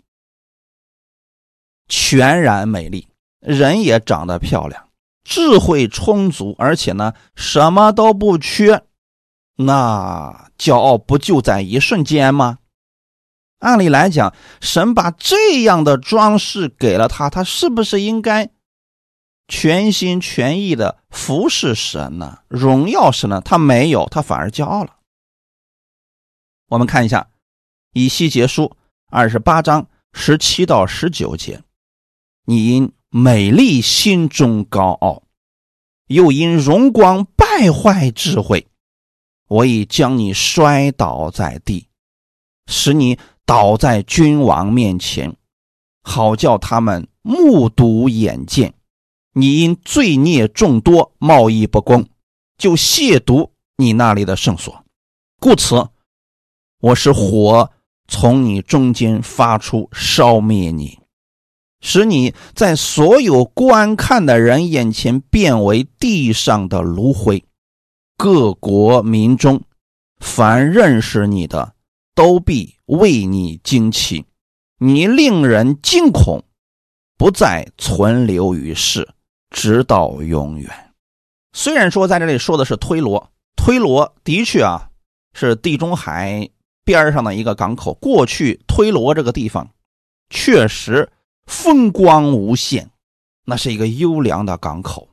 [1.87, 3.07] 全然美丽，
[3.38, 4.88] 人也长得漂亮，
[5.23, 8.83] 智慧充足，而且呢什么都不缺，
[9.55, 12.59] 那骄傲不就在一瞬间吗？
[13.59, 18.51] 按理来讲，神把这样的装饰给了他，他是不是应该？
[19.51, 23.40] 全心全意的服侍神呢，荣耀神呢？
[23.40, 24.97] 他没有，他反而骄傲了。
[26.68, 27.23] 我们看一下
[27.94, 28.64] 《以西结书》
[29.11, 31.62] 二十八章十七到十九节：
[32.44, 35.23] 你因美丽心中高傲，
[36.09, 38.66] 又因荣光败坏智慧，
[39.49, 41.88] 我已将你摔倒在地，
[42.66, 45.34] 使你倒在君王面前，
[46.02, 48.74] 好叫他们目睹眼见。
[49.32, 52.06] 你因罪孽众多，贸易不公，
[52.58, 54.84] 就亵渎你那里的圣所，
[55.40, 55.88] 故此，
[56.80, 57.70] 我是火
[58.06, 60.98] 从你中间发出，烧灭你，
[61.80, 67.42] 使你在所有观看的人眼前变为地上的炉灰。
[68.18, 69.62] 各国民中，
[70.18, 71.72] 凡认识你的，
[72.18, 74.24] 都必为你惊奇，
[74.78, 76.42] 你令人惊恐，
[77.16, 79.09] 不再存留于世。
[79.50, 80.92] 直到永远。
[81.52, 84.90] 虽然说在这里说的是推罗，推罗的确啊
[85.33, 86.50] 是地中海
[86.85, 87.94] 边上的一个港口。
[87.94, 89.70] 过去推罗这个地方
[90.28, 91.12] 确实
[91.46, 92.90] 风光无限，
[93.44, 95.09] 那是一个优良的港口，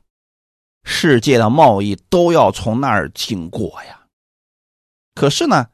[0.82, 4.08] 世界的贸易都要从那儿经过呀。
[5.14, 5.68] 可是呢，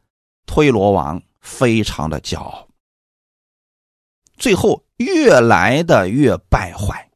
[0.46, 2.68] 推罗王非常的骄傲，
[4.36, 7.10] 最后越来的越败坏。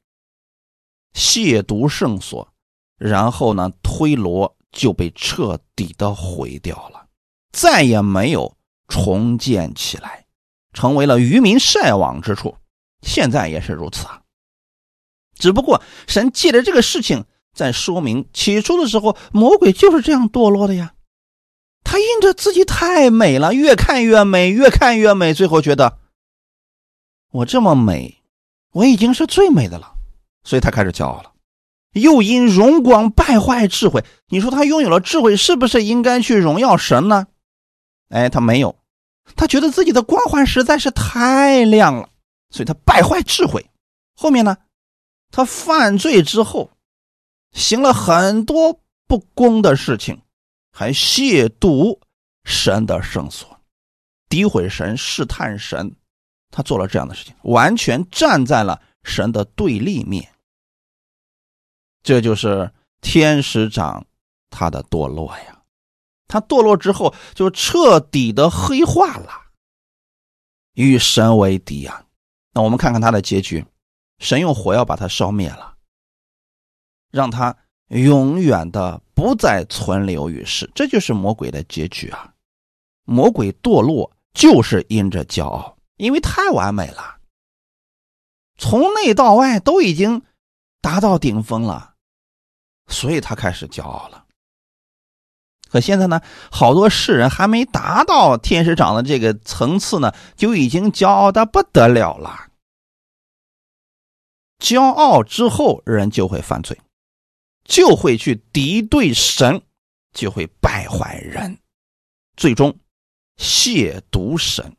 [1.15, 2.53] 亵渎圣所，
[2.99, 7.07] 然后呢，推罗就被彻底的毁掉了，
[7.53, 8.57] 再也没有
[8.89, 10.27] 重建起来，
[10.73, 12.57] 成为了渔民晒网之处。
[13.01, 14.23] 现在也是如此啊。
[15.39, 20.95] 只不过神借着这个事情在说明，起初的时候魔鬼就是这样堕落的呀。
[21.97, 25.97] 他因着自己太美了，越看越美，越看越美，最后觉得
[27.31, 28.23] 我这么美，
[28.73, 29.95] 我已经是最美的了。
[30.45, 31.33] 所以他开始骄傲了，
[31.95, 34.05] 又因荣光败坏智慧。
[34.29, 37.29] 你说他拥有了智慧，是不是应该去荣耀神呢？
[38.11, 38.77] 哎，他没有，
[39.35, 42.11] 他觉得自己的光环实在是太亮了，
[42.51, 43.71] 所以他败坏智慧。
[44.15, 44.59] 后面呢，
[45.31, 46.69] 他犯罪之后，
[47.53, 50.21] 行了很多不公的事情，
[50.79, 51.99] 还亵渎
[52.45, 53.59] 神的圣所，
[54.29, 55.97] 诋毁神，试探神。
[56.51, 58.83] 他做了这样的事情，完全站在了。
[59.03, 60.35] 神的对立面。
[62.03, 64.05] 这就是天使长
[64.51, 65.63] 他的堕落呀，
[66.27, 69.31] 他堕落之后就彻底的黑化了，
[70.75, 72.05] 与神为敌呀。
[72.53, 73.65] 那我们看看他的结局，
[74.19, 75.77] 神用火药把他烧灭了，
[77.13, 77.57] 让他
[77.89, 80.71] 永远的不再存留于世。
[80.75, 82.35] 这就是魔鬼的结局啊！
[83.05, 87.17] 魔鬼堕落就是因着骄傲，因为太完美了，
[88.59, 90.23] 从内到外都已经
[90.83, 91.95] 达到顶峰了。
[92.89, 94.27] 所以他开始骄傲了。
[95.69, 102.49] 可现在呢，好多世人还没达到天使长的这个层次呢，就已经骄傲的不得了了。
[104.59, 106.79] 骄傲之后，人就会犯罪，
[107.67, 109.61] 就会去敌对神，
[110.13, 111.59] 就会败坏人，
[112.37, 112.75] 最终
[113.37, 114.77] 亵渎神。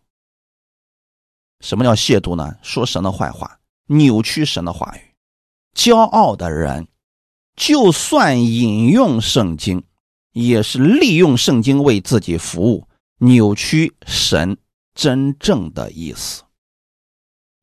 [1.60, 2.56] 什么叫亵渎呢？
[2.62, 5.02] 说神的坏话，扭曲神的话语。
[5.76, 6.88] 骄傲的人。
[7.56, 9.84] 就算引用圣经，
[10.32, 14.60] 也是利用圣经为自己服务，扭曲神
[14.94, 16.44] 真正的意思。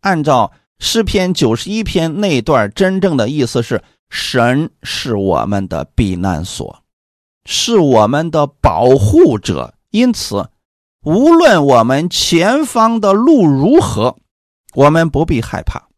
[0.01, 3.85] 按照诗篇九十一篇那段真正的意思是：
[4.17, 6.85] 神是我们的避难所，
[7.45, 9.75] 是我们的保护者。
[9.91, 10.51] 因此，
[11.03, 14.17] 无论我们前方的路如何，
[14.75, 15.89] 我们不必害怕，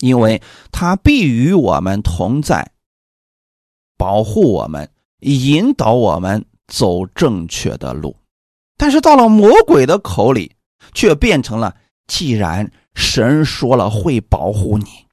[0.00, 2.72] 因为他必与我们同在。
[3.96, 8.16] 保护我们，引导我们走正确的路，
[8.76, 10.56] 但是到了魔鬼的口里，
[10.92, 11.76] 却变成了：
[12.08, 15.06] 既然神说了会保护你，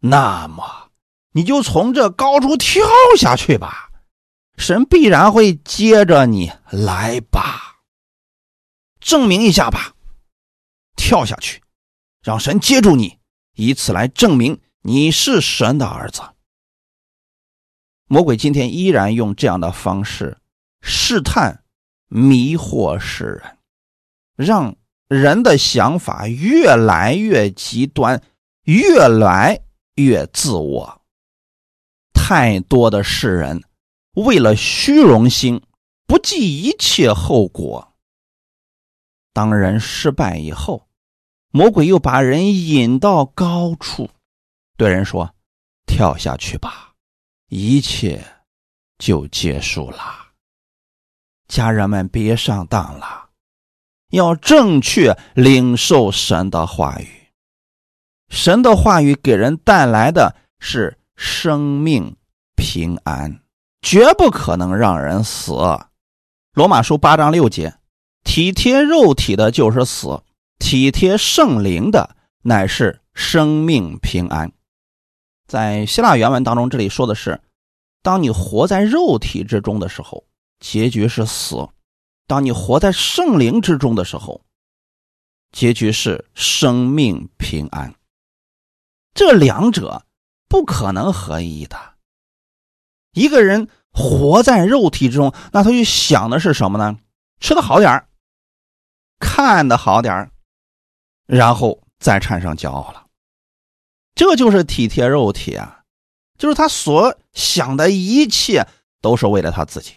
[0.00, 0.87] 那么
[1.32, 2.82] 你就从这高处跳
[3.16, 3.90] 下去吧，
[4.56, 7.76] 神必然会接着你来吧，
[8.98, 9.94] 证明一下吧，
[10.96, 11.62] 跳下去，
[12.22, 13.18] 让神接住你，
[13.54, 16.22] 以此来证明你是神的儿子。
[18.06, 20.38] 魔鬼今天依然用这样的方式
[20.80, 21.62] 试探、
[22.08, 23.58] 迷惑世人，
[24.34, 24.74] 让
[25.08, 28.22] 人的想法越来越极端，
[28.64, 29.60] 越来
[29.96, 30.97] 越自我。
[32.30, 33.64] 太多的世人
[34.12, 35.62] 为了虚荣心，
[36.06, 37.94] 不计一切后果。
[39.32, 40.90] 当人失败以后，
[41.52, 44.10] 魔鬼又把人引到高处，
[44.76, 45.34] 对人说
[45.88, 46.92] ：“跳下去吧。”
[47.48, 48.22] 一切
[48.98, 49.98] 就结束了，
[51.46, 53.30] 家人们别上当了，
[54.10, 57.08] 要正确领受神的话语。
[58.28, 62.14] 神的话语给人带来的是生命
[62.58, 63.40] 平安，
[63.80, 65.52] 绝不可能让人死。
[66.52, 67.78] 罗马书八章六节：
[68.24, 70.20] 体贴肉体的就是死，
[70.58, 74.52] 体贴圣灵的乃是生命平安。
[75.46, 77.40] 在希腊原文当中，这里说的是：
[78.02, 80.26] 当你活在肉体之中的时候，
[80.58, 81.70] 结局是死；
[82.26, 84.42] 当你活在圣灵之中的时候，
[85.52, 87.94] 结局是生命平安。
[89.14, 90.04] 这两者
[90.48, 91.94] 不可能合一的。
[93.12, 96.98] 一个人活在肉体之中，那他就想的是什么呢？
[97.40, 98.08] 吃的好点儿
[99.20, 100.30] 看的好点儿
[101.26, 103.06] 然后再产生骄傲了。
[104.14, 105.82] 这就是体贴肉体啊，
[106.36, 108.66] 就是他所想的一切
[109.00, 109.94] 都是为了他自己。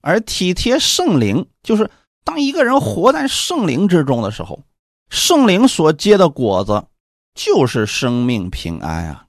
[0.00, 1.90] 而体贴圣灵，就是
[2.24, 4.64] 当一个人活在圣灵之中的时候，
[5.10, 6.86] 圣灵所结的果子
[7.34, 9.27] 就是生命平安啊。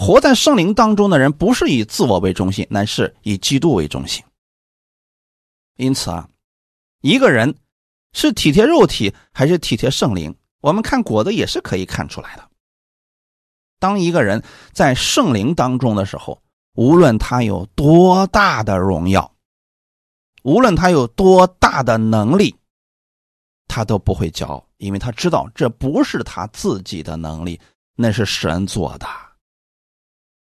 [0.00, 4.24] 活在圣灵当中的人，不是以自我为中心，乃是以基督为中心。
[5.76, 6.28] 因此啊，
[7.00, 7.52] 一个人
[8.12, 10.32] 是体贴肉体还是体贴圣灵？
[10.60, 12.48] 我们看果子也是可以看出来的。
[13.80, 14.40] 当一个人
[14.72, 16.40] 在圣灵当中的时候，
[16.74, 19.34] 无论他有多大的荣耀，
[20.44, 22.54] 无论他有多大的能力，
[23.66, 27.60] 他都不会骄傲，因为他知道这不是他自己的能力，
[27.96, 29.08] 那是神做的。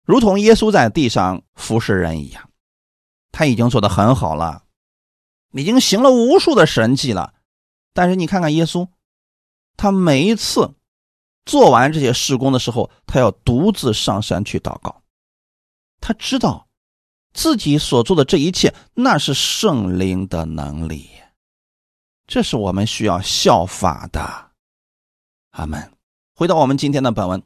[0.05, 2.51] 如同耶稣在地上服侍人一样，
[3.31, 4.65] 他已经做的很好了，
[5.53, 7.35] 已经行了无数的神迹了。
[7.93, 8.89] 但是你看看耶稣。
[9.75, 10.75] 他每一次
[11.47, 15.03] 做完这些施工的时候，他要独自上山去祷告。
[15.99, 16.69] 他知道
[17.33, 21.09] 自己所做的这一切，那是圣灵的能力，
[22.27, 24.51] 这是我们需要效法的。
[25.53, 25.93] 阿门。
[26.35, 27.43] 回到我们今天的本文，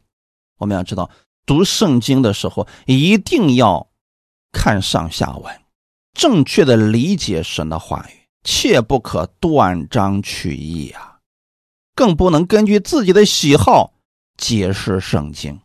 [0.58, 1.08] 我们要知道，
[1.46, 3.88] 读圣经的时候一定要
[4.52, 5.60] 看上下文，
[6.12, 11.18] 正确的理解神的话语，切不可断章取义啊。
[11.94, 13.94] 更不能根据自己的喜好
[14.36, 15.60] 解释圣经，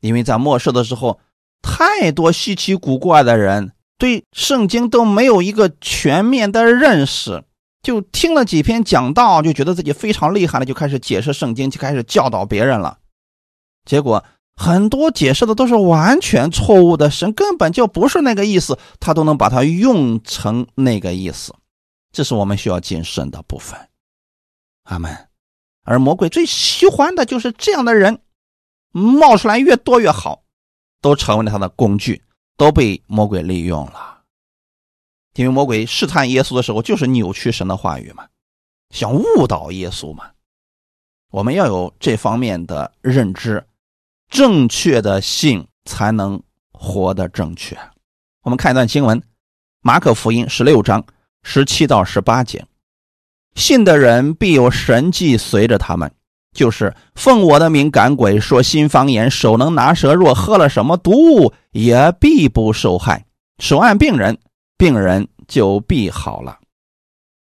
[0.00, 1.20] 因为在末世的时候，
[1.62, 7.44] 太多稀奇古怪的人对圣经都没有一个全面的认识，
[7.82, 12.98] 就听了几篇讲道，就觉得自己非常厉害了，就开始解释圣经，就开始教导别人了，
[13.84, 14.24] 结果。
[14.56, 21.54] 很多解释的都是完全错误的，神根本就不是那个意思，他都能把它用成那个意思，
[22.10, 23.78] 这是我们需要谨慎的部分。
[24.84, 25.28] 阿门。
[25.82, 28.20] 而魔鬼最喜欢的就是这样的人，
[28.90, 30.42] 冒出来越多越好，
[31.00, 32.24] 都成为了他的工具，
[32.56, 34.22] 都被魔鬼利用了。
[35.34, 38.26] 因为魔鬼试探耶稣的时候，就是扭曲神的话语嘛，
[38.90, 40.30] 想误导耶稣嘛。
[41.30, 43.64] 我们要有这方面的认知。
[44.28, 47.78] 正确的信才能活得正确。
[48.42, 49.20] 我们看一段经文，
[49.80, 51.04] 《马可福音》十六章
[51.42, 52.66] 十七到十八节
[53.54, 56.12] ：“信的人必有神迹随着他们，
[56.52, 63.26] 就是奉我的名赶鬼，说新方言，手能拿蛇，若喝了什么毒物，也必不受害。
[63.58, 64.38] 手按病人，
[64.76, 66.58] 病人就必好了。”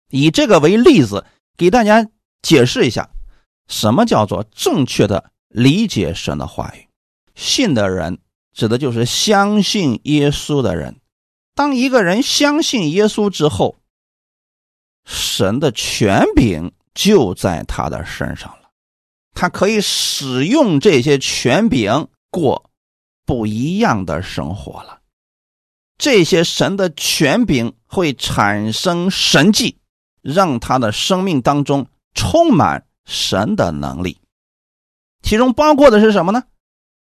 [0.09, 1.25] 以这个为例子，
[1.57, 2.07] 给大家
[2.41, 3.09] 解释一下，
[3.67, 5.31] 什么叫做正确的。
[5.53, 6.87] 理解神的话语，
[7.35, 8.17] 信的人
[8.53, 10.99] 指的就是相信耶稣的人。
[11.53, 13.75] 当一个人相信耶稣之后，
[15.05, 18.71] 神的权柄就在他的身上了，
[19.35, 22.71] 他可以使用这些权柄过
[23.23, 25.01] 不一样的生活了。
[25.99, 29.77] 这些神的权柄会产生神迹，
[30.23, 31.85] 让他的生命当中
[32.15, 34.17] 充满神的能力。
[35.23, 36.43] 其中包括的是什么呢？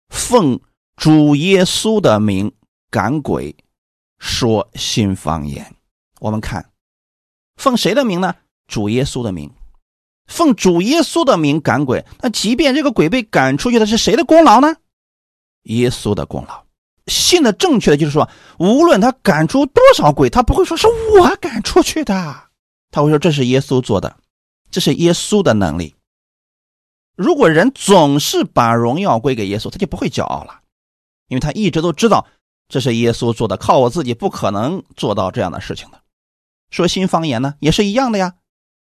[0.09, 0.59] 奉
[0.95, 2.51] 主耶稣的名
[2.91, 3.55] 赶鬼，
[4.19, 5.73] 说新方言。
[6.19, 6.69] 我们看，
[7.55, 8.35] 奉谁的名呢？
[8.67, 9.51] 主耶稣的名。
[10.27, 14.75] 奉主耶稣的名赶鬼，那即便这个鬼被赶出去的是谁的功劳呢？
[15.63, 16.63] 耶稣的功劳。
[17.07, 18.29] 信的正确的就是说，
[18.59, 22.43] 无论他赶出多少鬼，他不会说是我赶出去的，
[22.91, 24.15] 他会说这是耶稣做的，
[24.71, 25.95] 这是耶稣的能力。
[27.15, 30.61] 如果人总是把荣耀归给耶稣，他就不会骄傲了，
[31.27, 32.25] 因为他一直都知道
[32.67, 36.01] 这是耶稣做的，靠我自己不可能做到这样的事情的。
[36.71, 38.33] 说新方言呢，也是一样的呀。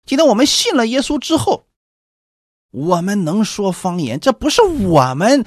[0.06, 1.66] 今天我们信了耶稣之后，
[2.72, 5.46] 我们能说方言，这不是我们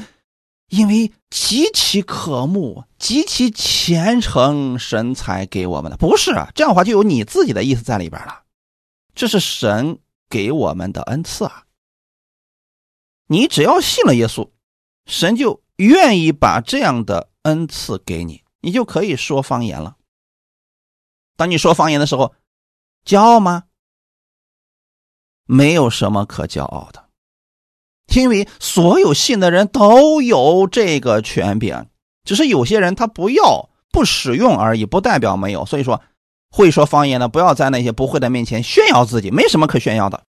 [0.68, 6.50] 因为极其渴慕、极其虔诚神才给我们的，不是啊。
[6.54, 8.42] 这样的话就有你自己的意思在里边了，
[9.14, 9.98] 这是神
[10.28, 11.64] 给我们的恩赐啊。
[13.28, 14.50] 你只要信了耶稣，
[15.06, 19.96] 神就愿意把这样的恩赐给你，你就可以说方言了。
[21.36, 22.34] 当你说方言的时候，
[23.04, 23.64] 骄傲吗？
[25.44, 27.08] 没有什么可骄傲的，
[28.14, 31.86] 因为所有信的人都有这个权柄，
[32.24, 35.64] 只是有些人他不要不使用而已，不代表没有。
[35.64, 36.02] 所以说，
[36.50, 40.24] 会说方言的不要在那些不会的面前炫耀自己，没什么可炫耀的。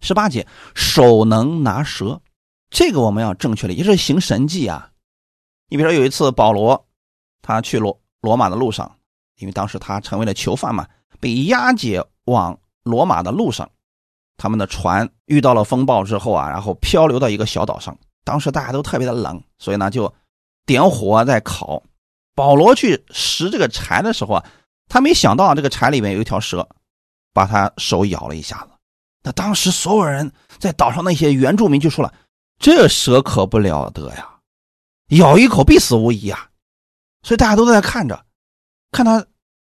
[0.00, 2.20] 十八节，手能拿蛇。
[2.74, 4.90] 这个我们要正确的，也是行神迹啊。
[5.68, 6.88] 你比如说有一次保罗，
[7.40, 8.96] 他去罗罗马的路上，
[9.36, 10.84] 因为当时他成为了囚犯嘛，
[11.20, 13.70] 被押解往罗马的路上，
[14.36, 17.96] 他们的船遇到了风暴之后啊，然后漂流到一个小岛上。
[18.24, 20.12] 当时大家都特别的冷，所以呢就
[20.66, 21.80] 点火在烤。
[22.34, 24.44] 保罗去拾这个柴的时候啊，
[24.88, 26.68] 他没想到这个柴里面有一条蛇，
[27.32, 28.70] 把他手咬了一下子。
[29.22, 32.12] 那当时所有人在岛上那些原住民就说了。
[32.58, 34.40] 这蛇可不了得呀，
[35.08, 36.50] 咬一口必死无疑啊！
[37.22, 38.24] 所以大家都在看着，
[38.90, 39.26] 看他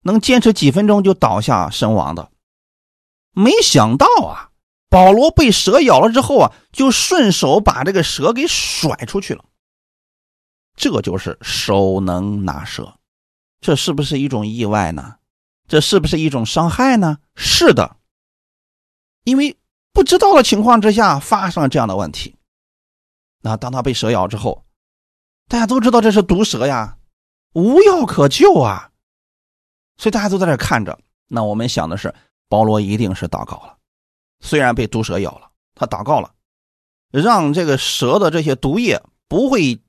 [0.03, 2.31] 能坚持几分钟就倒下身亡的。
[3.33, 4.51] 没想到啊，
[4.89, 9.45] 保罗被蛇咬了之后啊，就顺手把这个蛇给甩出去了。
[10.75, 12.95] 这就是手能拿蛇，
[13.61, 15.17] 这是不是一种意外呢？
[15.69, 17.19] 这是不是一种伤害呢？
[17.37, 17.97] 是的，
[19.25, 19.57] 因为
[19.93, 22.35] 不知道的情况之下发生了这样的问题。
[23.41, 24.65] 那当他被蛇咬之后，
[25.49, 26.99] 大家都知道这是毒蛇呀，
[27.55, 28.91] 无药可救啊，
[29.97, 30.99] 所以大家都在这看着。
[31.27, 32.15] 那我们想的是，
[32.49, 33.77] 保罗一定是祷告了，
[34.41, 36.33] 虽然被毒蛇咬了，他祷告了，
[37.11, 39.81] 让这个蛇的这些毒液不会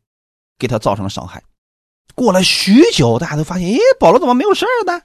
[0.58, 1.44] 给他造成伤害。
[2.16, 5.02] 过了许久，大家都发现，哎，保罗怎么没有事呢？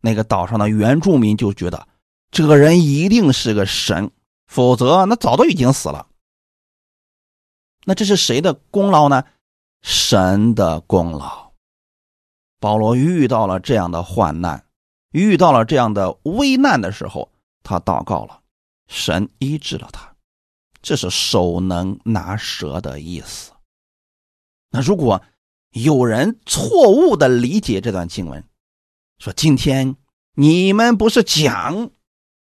[0.00, 1.86] 那个岛上的原住民就觉得，
[2.30, 4.10] 这个人一定是个神，
[4.46, 6.06] 否则那早都已经死了。
[7.84, 9.24] 那这是谁的功劳呢？
[9.82, 11.52] 神的功劳。
[12.58, 14.64] 保罗遇到了这样的患难，
[15.10, 17.30] 遇到了这样的危难的时候，
[17.62, 18.40] 他祷告了，
[18.88, 20.14] 神医治了他。
[20.80, 23.52] 这是手能拿蛇的意思。
[24.70, 25.22] 那如果
[25.70, 28.44] 有人错误的理解这段经文，
[29.18, 29.96] 说今天
[30.34, 31.90] 你们不是讲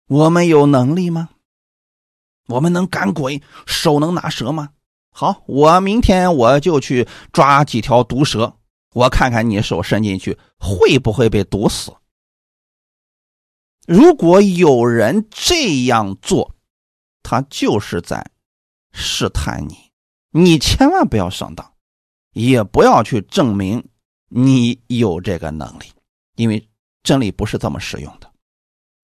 [0.09, 1.31] 我们有能力吗？
[2.47, 4.70] 我们能赶鬼，手能拿蛇吗？
[5.11, 8.57] 好，我明天我就去抓几条毒蛇，
[8.93, 11.93] 我看看你手伸进去会不会被毒死。
[13.87, 16.55] 如果有人这样做，
[17.23, 18.31] 他就是在
[18.93, 19.91] 试探你，
[20.31, 21.73] 你千万不要上当，
[22.33, 23.89] 也不要去证明
[24.29, 25.87] 你有这个能力，
[26.37, 26.69] 因为
[27.03, 28.31] 真理不是这么使用的。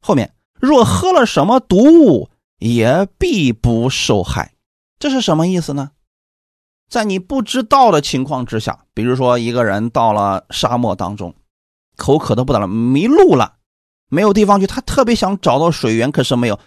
[0.01, 4.55] 后面若喝了什么毒物，也必不受害，
[4.99, 5.93] 这是什么意思呢？
[6.89, 11.35] 在你不知道的情况之下，比如说一个人到了沙漠当中，
[11.97, 13.57] 口渴的不得了，迷路了，
[14.09, 16.59] 没有地方去，他特别想找到水源，可是没有，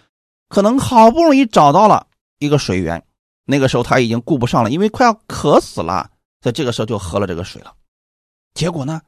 [0.48, 2.06] 可能好不容易找到了
[2.38, 3.04] 一个水源，
[3.44, 6.10] 那个时候他已经顾不上了，因为快要渴死了，
[6.40, 7.72] 在这个时候就喝了这个水了，
[8.54, 9.00] 结果呢，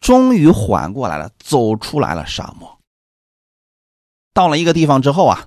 [0.00, 2.78] 终于缓过来了，走出来了沙漠，
[4.34, 5.46] 到了一个地方之后啊。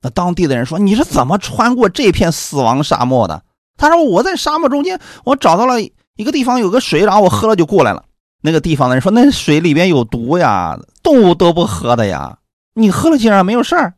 [0.00, 3.42] 那当地的人说：“你是怎么穿过这片死亡沙漠的？”
[3.76, 8.04] 他说：“我在沙漠中间，我找到了一个地方，有个水，然后我喝了就过来了。”
[8.42, 12.38] 那个地方的人说：“那水里边有毒呀，动物都不喝的呀，
[12.74, 13.94] 你喝了竟然没有事儿。”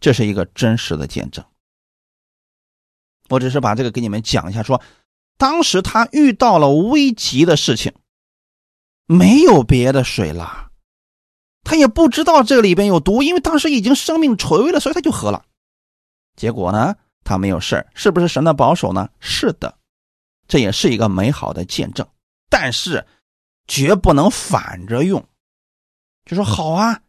[0.00, 1.44] 这是一个真实的见证。
[3.30, 4.80] 我只是把这个给你们讲一下，说
[5.38, 7.92] 当时他遇到了危急的事情，
[9.06, 10.68] 没有别的水了。
[11.64, 15.44] 他也不知道这里边有毒，因为当时已经生命垂危了，所以他就喝了。
[16.36, 16.94] 结果呢，
[17.26, 19.10] 他没有事是不是神的保守呢？
[19.20, 19.76] 是的，
[20.48, 22.06] 这也是一个美好的见证。
[22.48, 23.04] 但是，
[23.66, 25.28] 绝不能反着用，
[26.24, 27.00] 就说好啊，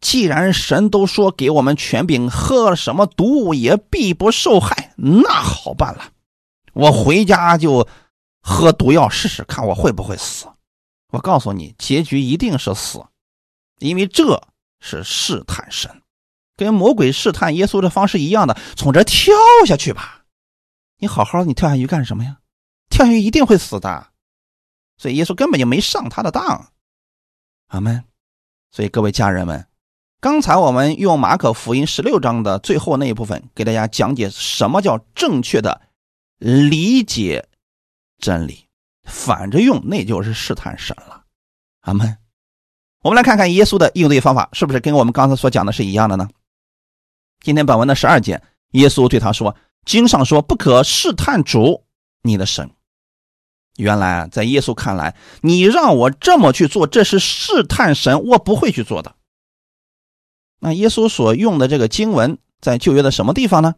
[0.00, 6.12] 既然神都说给我们权柄，喝了什么毒物也必不受害，那好办了，
[6.72, 7.86] 我回家就
[8.40, 10.46] 喝毒药试试看，我会不会死？
[11.12, 13.04] 我告诉你，结局一定是死。
[13.78, 14.42] 因为这
[14.80, 16.02] 是试探神，
[16.56, 19.34] 跟魔鬼试探耶稣的方式一样的，从这跳
[19.66, 20.24] 下去吧。
[20.98, 22.38] 你好好，你跳下去干什么呀？
[22.88, 24.08] 跳下去一定会死的。
[24.96, 26.72] 所以耶稣根本就没上他的当。
[27.68, 28.04] 阿门。
[28.72, 29.66] 所以各位家人们，
[30.20, 35.82] 刚才我们用马可福音十六章的最后那一部分给大家讲解什么叫正确的
[36.38, 37.46] 理解
[38.18, 38.66] 真理，
[39.04, 41.24] 反着用那就是试探神了。
[41.80, 42.16] 阿门。
[43.02, 46.28] 我们来看看耶稣的应对方法是不是跟我们刚才所讲的是一样的呢？
[47.46, 48.42] 今天本文的十二节，
[48.72, 49.54] 耶稣对他说
[49.86, 51.84] ：“经上说不可试探主
[52.22, 52.72] 你的神。”
[53.78, 59.14] 原来在耶稣看来，你让我这么去做，这是试探神，我不会去做的。
[60.58, 63.76] 那耶稣所用的这个经文在旧约的什么地方呢？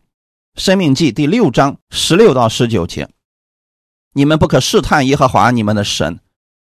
[0.54, 3.10] 生命记第六章十六到十九节
[4.16, 6.20] ：“你们不可试探耶和华你们的神，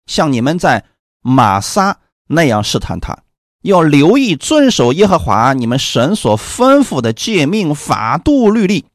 [0.08, 0.84] 像你们在
[1.22, 3.20] 玛撒。”那样试探他，
[3.68, 8.86] 要留意遵守耶和华你们神所吩咐的诫命、法度、律例。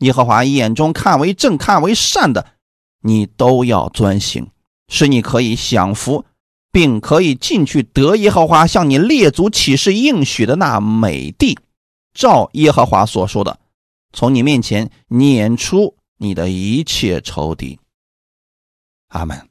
[0.00, 2.44] 耶和华眼中看为正、看为善的，
[3.00, 4.48] 你都要遵行，
[4.88, 6.26] 使你可以享福，
[6.70, 11.58] 并可以进去得耶和华向你列祖起誓应许的那美地。
[12.12, 13.58] 照耶和华所说的，
[14.12, 17.80] 从你面前撵出你的一切仇敌。
[19.08, 19.48] 阿门。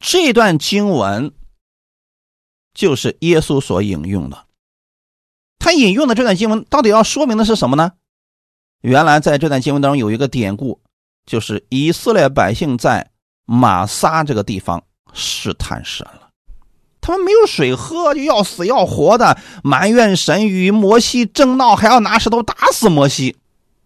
[0.00, 1.34] 这段经文。
[2.74, 4.44] 就是耶稣所引用的，
[5.58, 7.92] 他引用的这段经文到底要说明的是什么呢？
[8.80, 10.80] 原来在这段经文当中有一个典故，
[11.26, 13.10] 就是以色列百姓在
[13.44, 16.30] 马撒这个地方试探神了，
[17.00, 23.36] 他们没有水喝，就要死要活的埋怨神，与摩西争闹，还要拿石头打死摩西。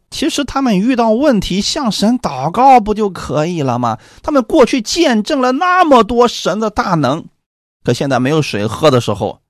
[0.08, 3.98] 其实他们遇到问题向神祷告不就可以了吗？
[4.22, 7.26] 他们过去见证了那么多神的大能。
[7.86, 9.40] 可现在没有水喝的时候，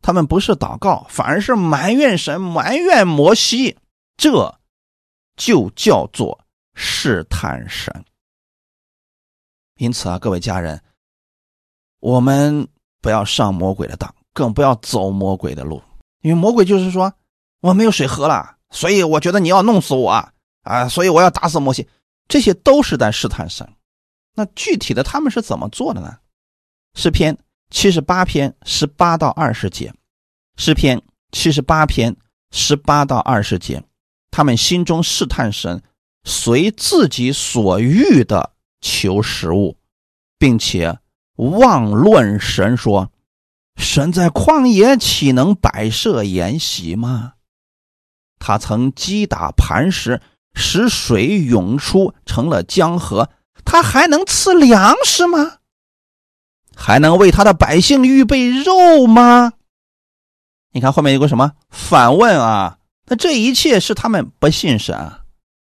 [0.00, 3.76] 他们不是祷告，反而是埋怨神、埋怨摩西，
[4.16, 4.58] 这
[5.36, 6.40] 就叫做
[6.74, 8.06] 试探神。
[9.76, 10.82] 因此啊，各位家人，
[12.00, 12.66] 我们
[13.02, 15.82] 不要上魔鬼的当，更不要走魔鬼的路，
[16.22, 17.12] 因为魔鬼就是说
[17.60, 20.08] 我没有水喝了，所以我觉得你要弄死我
[20.62, 21.86] 啊，所以我要打死摩西，
[22.28, 23.70] 这些都是在试探神。
[24.32, 26.16] 那具体的他们是怎么做的呢？
[26.94, 27.36] 诗篇。
[27.70, 29.92] 七十八篇十八到二十节，
[30.56, 31.02] 诗篇
[31.32, 32.16] 七十八篇
[32.50, 33.82] 十八到二十节，
[34.30, 35.82] 他们心中试探神，
[36.24, 39.76] 随自己所欲的求食物，
[40.38, 40.98] 并且
[41.36, 43.12] 妄论神说
[43.76, 47.34] ：“神在旷野岂能摆设筵席吗？”
[48.40, 50.22] 他曾击打磐石，
[50.54, 53.28] 使水涌出，成了江河。
[53.64, 55.57] 他还能赐粮食吗？
[56.80, 59.52] 还能为他的百姓预备肉吗？
[60.70, 62.78] 你看后面有个什么反问啊？
[63.06, 65.12] 那这一切是他们不信神，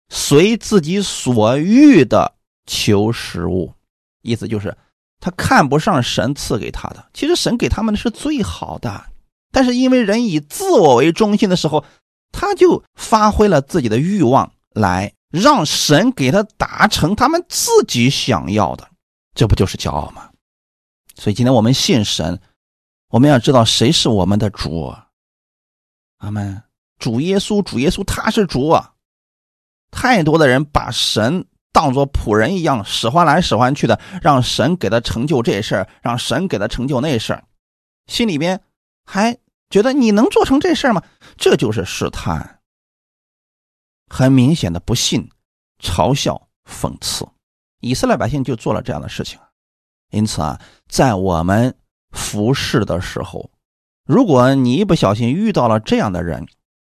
[0.08, 2.34] 随自己所欲的
[2.66, 3.74] 求食物，
[4.22, 4.76] 意思就是
[5.18, 7.04] 他看不上神赐给他的。
[7.12, 9.06] 其实神给他们的是最好的，
[9.50, 11.84] 但是因为人以自我为中心的时候，
[12.30, 15.12] 他就发挥了自己的欲望来。
[15.32, 18.86] 让神给他达成他们自己想要的，
[19.34, 20.28] 这不就是骄傲吗？
[21.14, 22.40] 所以今天我们信神，
[23.08, 24.94] 我们要知道谁是我们的主。
[26.18, 26.62] 阿门。
[26.98, 28.94] 主耶稣，主耶稣他是主啊！
[29.90, 37.42] 太多的人把神当作仆人一样使唤来使唤去的，让神给他成就这事儿，让神给他成就那事儿，
[38.06, 38.62] 心里边
[39.04, 39.36] 还
[39.68, 41.02] 觉得你能做成这事儿吗？
[41.36, 42.60] 这就是试探。
[44.08, 45.28] 很明显的不信、
[45.82, 47.26] 嘲笑、讽刺，
[47.80, 49.40] 以色列百姓就做了这样的事情。
[50.12, 51.76] 因此啊，在我们
[52.12, 53.50] 服侍的时候，
[54.04, 56.46] 如果你一不小心遇到了这样的人，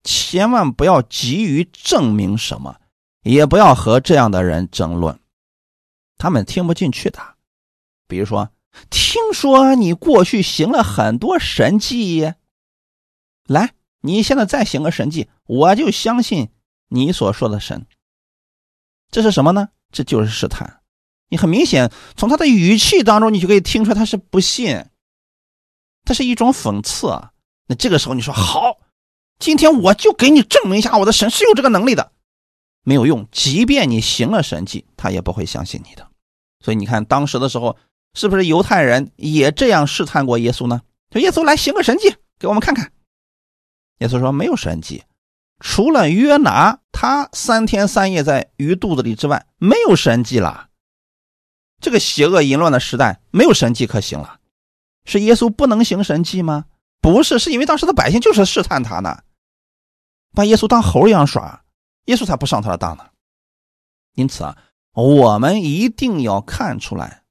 [0.04, 2.80] 千万不要急于证明什么，
[3.22, 5.18] 也不要和这样的人争论，
[6.16, 7.20] 他们听不进去的。
[8.06, 8.50] 比如说，
[8.88, 12.32] 听说你过去行了很多神迹，
[13.46, 16.50] 来，你现在再行个神迹，我就相信。
[16.90, 17.86] 你所说的神，
[19.10, 19.68] 这是什么呢？
[19.92, 20.77] 这就是试探。
[21.28, 24.86] 你很明显从他的语气当中，你就可以听出来他是不信，
[26.04, 27.08] 他是一种讽刺。
[27.66, 28.78] 那这个时候你说好，
[29.38, 32.12] 今天我就给你证明一下我的神是有这个能力的，
[32.82, 33.28] 没有用。
[33.30, 36.08] 即便你行了神迹，他也不会相信你的。
[36.64, 37.76] 所以你看当时的时候，
[38.14, 40.80] 是不是犹太人也这样试探过耶稣呢？
[41.12, 42.90] 说耶稣来行个神迹给我们看看。
[43.98, 45.04] 耶稣说没有神迹。
[45.60, 50.68] 除了约拿他三天三夜在鱼肚子里之外，没有神迹了。
[51.80, 54.40] 这个邪恶淫乱的时代没有神迹可行了，
[55.04, 56.66] 是耶稣不能行神迹吗？
[57.00, 59.22] 不是，是因为当时的百姓就是试探他呢，
[60.32, 61.64] 把耶稣当猴一样耍，
[62.06, 63.06] 耶稣才不上他的当呢。
[64.14, 64.58] 因此啊，
[64.92, 67.22] 我们一定要看出来，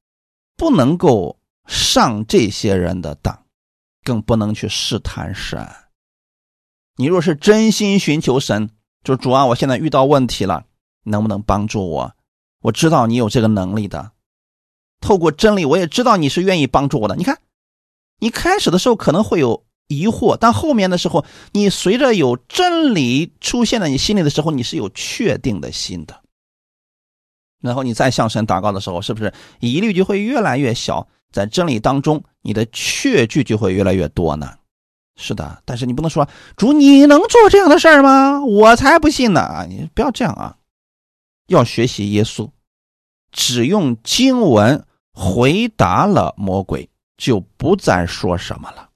[0.55, 3.43] 不能够上这些人的当，
[4.03, 5.67] 更不能去试探神。
[6.95, 8.69] 你若是真心寻求神，
[9.03, 10.65] 就主啊，我现在遇到问题了，
[11.03, 12.15] 能不能帮助我？
[12.61, 14.13] 我知道你有这个能力的。
[14.99, 17.15] 透过真理，我也知道你是愿意帮助我的。
[17.15, 17.39] 你看，
[18.19, 26.21] 你开始的时候可能会有疑惑，但后面的时候，你随着有真理出现在你心里的时候，你是有确定的心的。
[27.61, 31.07] 然后你再向神祷告的时候，是不是疑虑就会越来越小？
[31.31, 34.53] 在真理当中，你的确据就会越来越多呢？
[35.19, 38.43] 是的，但是你不能说主，你能做这样的事儿吗？
[38.45, 39.41] 我才不信呢！
[39.41, 40.57] 啊，你不要这样啊！
[41.47, 42.49] 要学习耶稣，
[43.37, 44.83] 只用经文
[45.13, 48.89] 回答了魔鬼，就不再说什么了。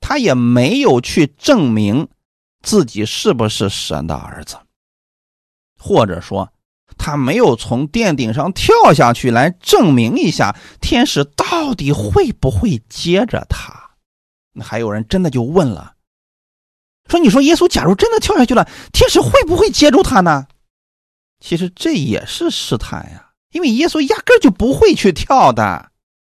[0.00, 2.08] 他也没有去证明
[2.62, 4.56] 自己是不是神的儿子，
[5.76, 6.52] 或者说
[6.96, 13.96] 他没有从殿顶上跳下去来证明一下天使到底会不会接着他。
[14.52, 15.96] 那还有人真的就问了，
[17.08, 20.46] 说：“你说耶稣假如真的跳下去了，天使会不会接住他呢？”
[21.40, 25.90] 其实这也是试探呀，因为耶稣压根就不会去跳的。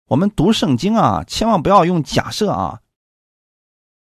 [0.07, 2.81] 我们读圣经啊，千万不要用假设啊。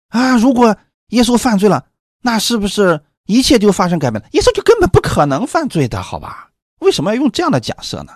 [0.10, 0.78] 啊，如果
[1.10, 1.88] 耶稣犯罪了，
[2.22, 4.30] 那是不是一切就发生改变了？
[4.34, 6.52] 耶稣就根本不可能犯罪的，好吧？
[6.80, 8.14] 为什么要用这样的假设呢？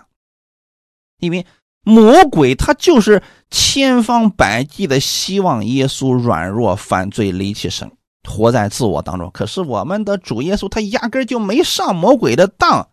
[1.20, 1.46] 因为。
[1.86, 3.22] 魔鬼他就是
[3.52, 7.92] 千方百计的希望耶稣软弱犯罪离弃神，
[8.24, 9.30] 活在自我当中。
[9.34, 12.88] 可是我们的主耶稣他压根就没上魔鬼的当。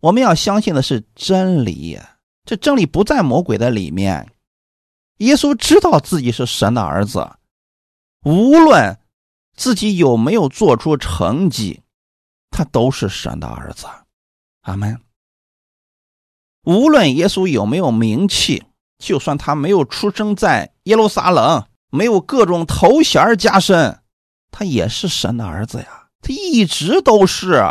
[0.00, 1.98] 我们要相信的是真理，
[2.44, 4.30] 这真理不在魔鬼的里面。
[5.18, 7.30] 耶稣知道自己是神的儿子，
[8.24, 8.98] 无论
[9.54, 11.82] 自己有没有做出成绩，
[12.50, 13.86] 他都是神的儿子。
[14.62, 14.98] 阿门。
[16.64, 18.64] 无论耶稣有没有名气，
[18.98, 24.02] 就算他没有出生在耶路撒冷，没有各种头衔加身，
[24.50, 26.08] 他也是神的儿子呀！
[26.22, 27.62] 他一直都是，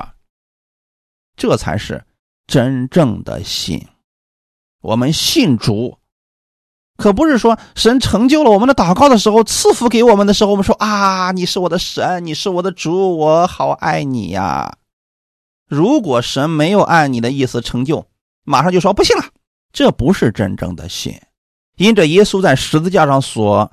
[1.36, 2.04] 这才是
[2.50, 3.88] 真正的信。
[4.82, 6.00] 我们信主，
[6.98, 14.78] 可不是说神成就了我们的祷告的时候，赐福给我们的时候，我们说啊，你是我的神，你是我的主，我好爱你呀！
[15.68, 18.08] 如果神没有按你的意思成就，
[18.44, 19.26] 马上就说不信了，
[19.72, 21.22] 这不是真正的信。
[21.78, 23.72] 因着耶稣在十字架上所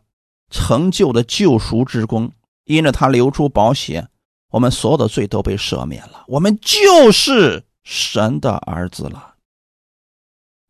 [0.50, 2.30] 成就的救赎之功，
[2.64, 4.06] 因着他流出宝血，
[4.50, 9.36] 我们所有的罪都被赦免了，我们就是神的儿子了。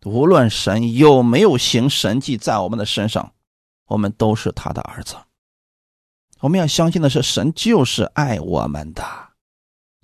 [0.04, 3.32] 无论神有没有行神迹在我们的身上，
[3.86, 5.16] 我们都是他的儿子。
[6.40, 9.02] 我们要相信的是，神就是爱我们的，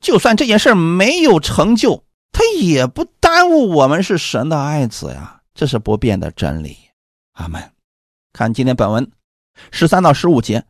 [0.01, 2.03] 就算这件事没有成就，
[2.33, 5.43] 他也不耽误我们是神的爱子呀。
[5.53, 6.79] 这是不变的真理。
[7.33, 7.73] 阿门。
[8.33, 9.13] 看今天本文
[9.71, 10.65] 十三到十五节，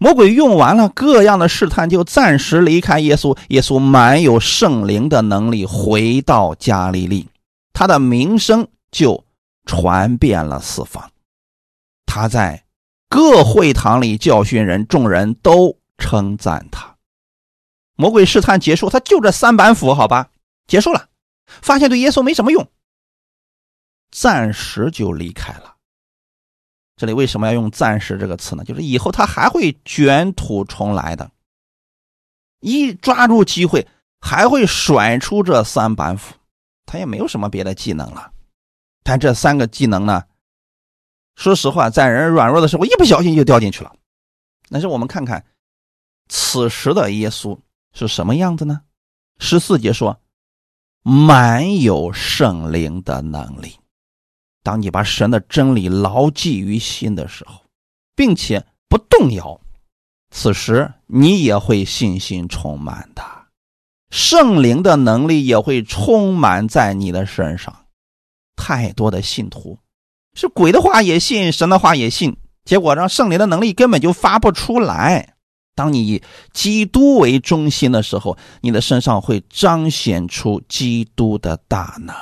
[0.00, 3.38] 魔鬼用完了各样的试探，就暂时离开耶稣。
[3.50, 7.28] 耶稣满有圣灵的能力，回到加利利，
[7.72, 9.24] 他的名声就
[9.64, 11.08] 传遍了四方。
[12.04, 12.64] 他在。
[13.12, 16.94] 各会堂里教训人，众人都称赞他。
[17.96, 20.28] 魔鬼试探结束，他就这三板斧，好吧，
[20.68, 21.08] 结束了。
[21.44, 22.68] 发现对耶稣没什么用，
[24.12, 25.74] 暂时就离开了。
[27.00, 28.62] 这里为什么要用“暂时”这个词呢？
[28.62, 31.30] 就是以后他还会卷土重来的，
[32.60, 33.88] 一抓住机会
[34.20, 36.34] 还会甩出这三板斧。
[36.84, 38.30] 他也没有什么别的技能了，
[39.02, 40.24] 但这三个技能呢？
[41.36, 43.90] 说实话，在人软弱的时候，一不小心就掉进去了。
[44.68, 45.42] 但是我们看看，
[46.28, 47.58] 此时的耶稣
[47.94, 48.82] 是什么样子呢？
[49.38, 50.20] 十四节说，
[51.02, 53.79] 满有圣灵的能力。
[54.62, 57.60] 当你把神的真理牢记于心的时候，
[58.14, 59.60] 并且不动摇，
[60.30, 63.22] 此时你也会信心充满的，
[64.10, 67.74] 圣灵的能力也会充满在你的身上。
[68.56, 69.78] 太多的信徒。
[70.34, 75.34] 是鬼的话也信，神的话也信，结果让圣灵的能力根本就发不出来。
[75.74, 82.14] 当你以基督为中心的时候，你的身上会彰显出基督的大能。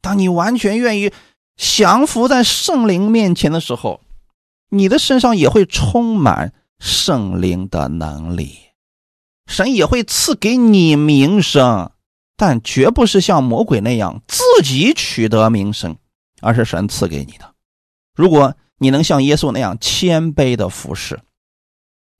[0.00, 1.12] 当你完全愿意
[1.56, 4.00] 降服在圣灵面前的时候，
[4.70, 8.58] 你的身上也会充满圣灵的能力，
[9.46, 11.90] 神也会赐给你名声，
[12.36, 15.96] 但绝不是像魔鬼那样自己取得名声。
[16.40, 17.52] 而是神赐给你的。
[18.14, 21.18] 如果你能像耶稣那样谦卑的服侍，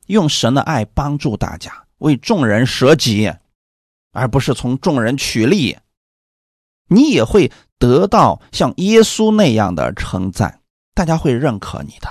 [0.08, 3.32] 用神的爱帮助大家，为众人舍己，
[4.10, 5.78] 而不是从众人取利，
[6.88, 10.60] 你也会得到像耶稣那样的称赞，
[10.94, 12.08] 大家会认可你的。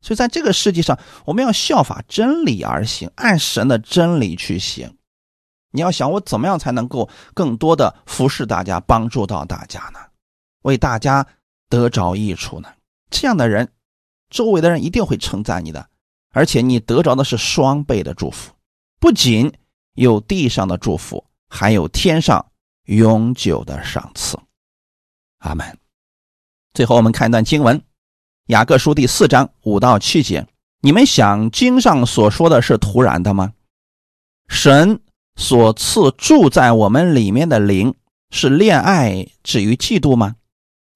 [0.00, 4.96] 所以，在这个世界上，我们要效法真理而行，按神的真理去行。
[5.72, 9.98] 你要想，我怎么样才能够更多的服侍大家，帮助到大家呢？
[10.62, 11.26] 为大家
[11.68, 12.68] 得着益处呢？
[13.10, 13.68] 这样的人，
[14.30, 15.88] 周围的人一定会称赞你的，
[16.32, 18.52] 而且你得着的是双倍的祝福，
[19.00, 19.52] 不仅
[19.94, 22.46] 有地上的祝福，还有天上
[22.84, 24.38] 永久的赏赐。
[25.46, 25.78] 阿门。
[26.74, 27.78] 最后，我们看一段经文，
[28.46, 30.46] 《雅各书》第四章五到七节：
[30.80, 33.52] 你们想经上所说的是突然的吗？
[34.48, 35.00] 神
[35.36, 37.94] 所赐住在我们里面的灵，
[38.30, 40.36] 是恋爱至于嫉妒吗？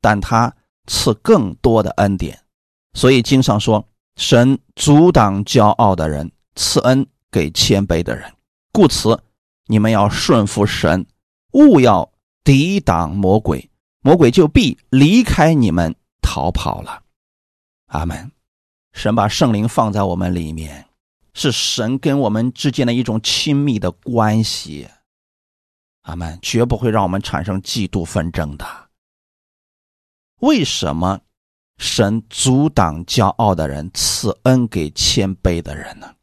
[0.01, 0.55] 但他
[0.87, 2.41] 赐更多的恩典，
[2.95, 3.87] 所以经上说
[4.17, 8.33] ：“神阻挡骄傲的人，赐恩给谦卑的人。”
[8.73, 9.23] 故此，
[9.67, 11.07] 你们要顺服神，
[11.53, 13.70] 勿要抵挡魔鬼，
[14.01, 17.03] 魔鬼就必离开你们逃跑了。
[17.87, 18.33] 阿门。
[18.93, 20.87] 神把圣灵放在我们里面，
[21.33, 24.89] 是神跟我们之间的一种亲密的关系。
[26.03, 28.67] 阿门，绝不会让我们产生嫉妒纷争的。
[30.41, 31.21] 为什么
[31.79, 36.15] 神阻挡骄傲的人，赐恩给谦卑的人呢？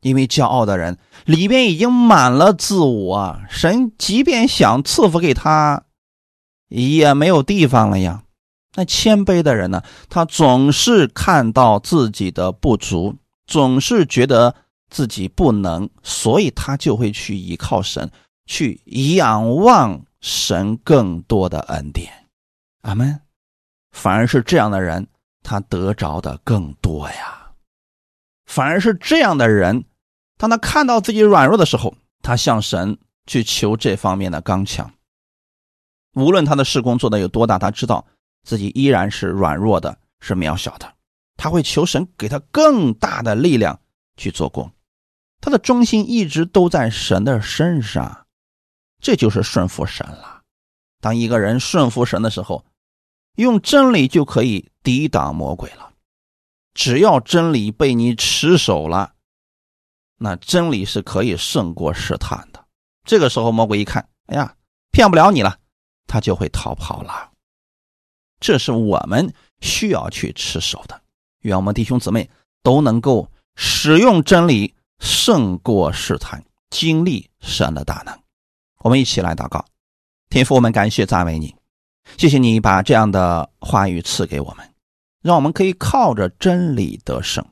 [0.00, 5.84] 因为骄傲的人里边已经满了自我，神即便想赐福给他，
[6.68, 8.22] 也没有地方了呀。
[8.74, 9.82] 那谦卑的人呢？
[10.08, 13.16] 他总是看到自己的不足，
[13.46, 14.54] 总是觉得
[14.88, 18.10] 自己不能，所以他就会去依靠神，
[18.46, 22.12] 去仰望神更多的恩典。
[22.82, 23.20] 阿门。
[23.90, 25.08] 反而是这样的人，
[25.42, 27.52] 他得着的更多呀。
[28.46, 29.84] 反而是这样的人，
[30.36, 34.92] 当他看到自己软弱的时候，他向神去求这方面的刚强。
[36.14, 38.06] 无论他的事工做的有多大，他知道
[38.42, 40.94] 自己依然是软弱的，是渺小的。
[41.36, 43.80] 他会求神给他更大的力量
[44.16, 44.72] 去做工。
[45.40, 48.26] 他的中心一直都在神的身上，
[49.00, 50.42] 这就是顺服神了。
[51.00, 52.64] 当一个人顺服神的时候。
[53.36, 55.92] 用真理就可以抵挡魔鬼了，
[56.74, 59.12] 只要真理被你持守了，
[60.16, 62.64] 那真理是可以胜过试探的。
[63.04, 64.56] 这个时候，魔鬼一看，哎呀，
[64.90, 65.56] 骗不了你了，
[66.08, 67.30] 他就会逃跑了。
[68.40, 71.00] 这是我们需要去持守的。
[71.42, 72.28] 愿我们弟兄姊妹
[72.64, 78.18] 都能够使用真理胜过试探，经历神的大能。
[78.78, 79.64] 我们一起来祷告，
[80.30, 81.54] 天父，我们感谢赞美你，
[82.16, 84.68] 谢谢你把这样的话语赐给我们，
[85.22, 87.44] 让我们可以靠着真理得胜。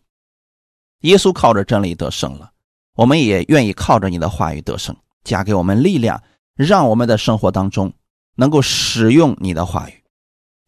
[1.00, 2.52] 耶稣靠着真理得胜了，
[2.94, 6.22] 我们也愿意靠着你的话语得胜，加给我们力量，
[6.54, 7.92] 让我们的生活当中
[8.36, 10.04] 能够使用你的话语，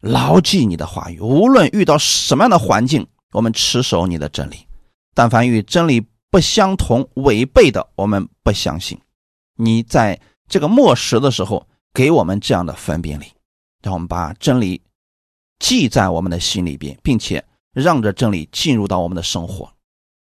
[0.01, 1.19] 牢记你的话语。
[1.19, 4.67] 无论遇到什么样的环境，我们持守你的真理。
[5.15, 8.99] 但凡与真理不相同、违背的，我们不相信。
[9.55, 13.25] 你在这个末时的时候，给我们这样的分辨力，
[13.81, 14.81] 让我们把真理
[15.59, 19.73] 记在我们的心里边，并且让着真理进入到我们的生活。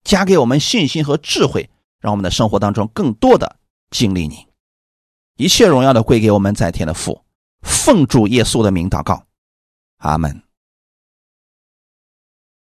[0.04, 1.70] 加给我们信心和智慧，
[2.00, 3.58] 让我们的生活当中更多的
[3.92, 4.48] 经历你。
[5.36, 7.22] 一切荣耀的归给我们在天的父，
[7.62, 9.24] 奉主耶稣的名祷告，
[9.98, 10.47] 阿门。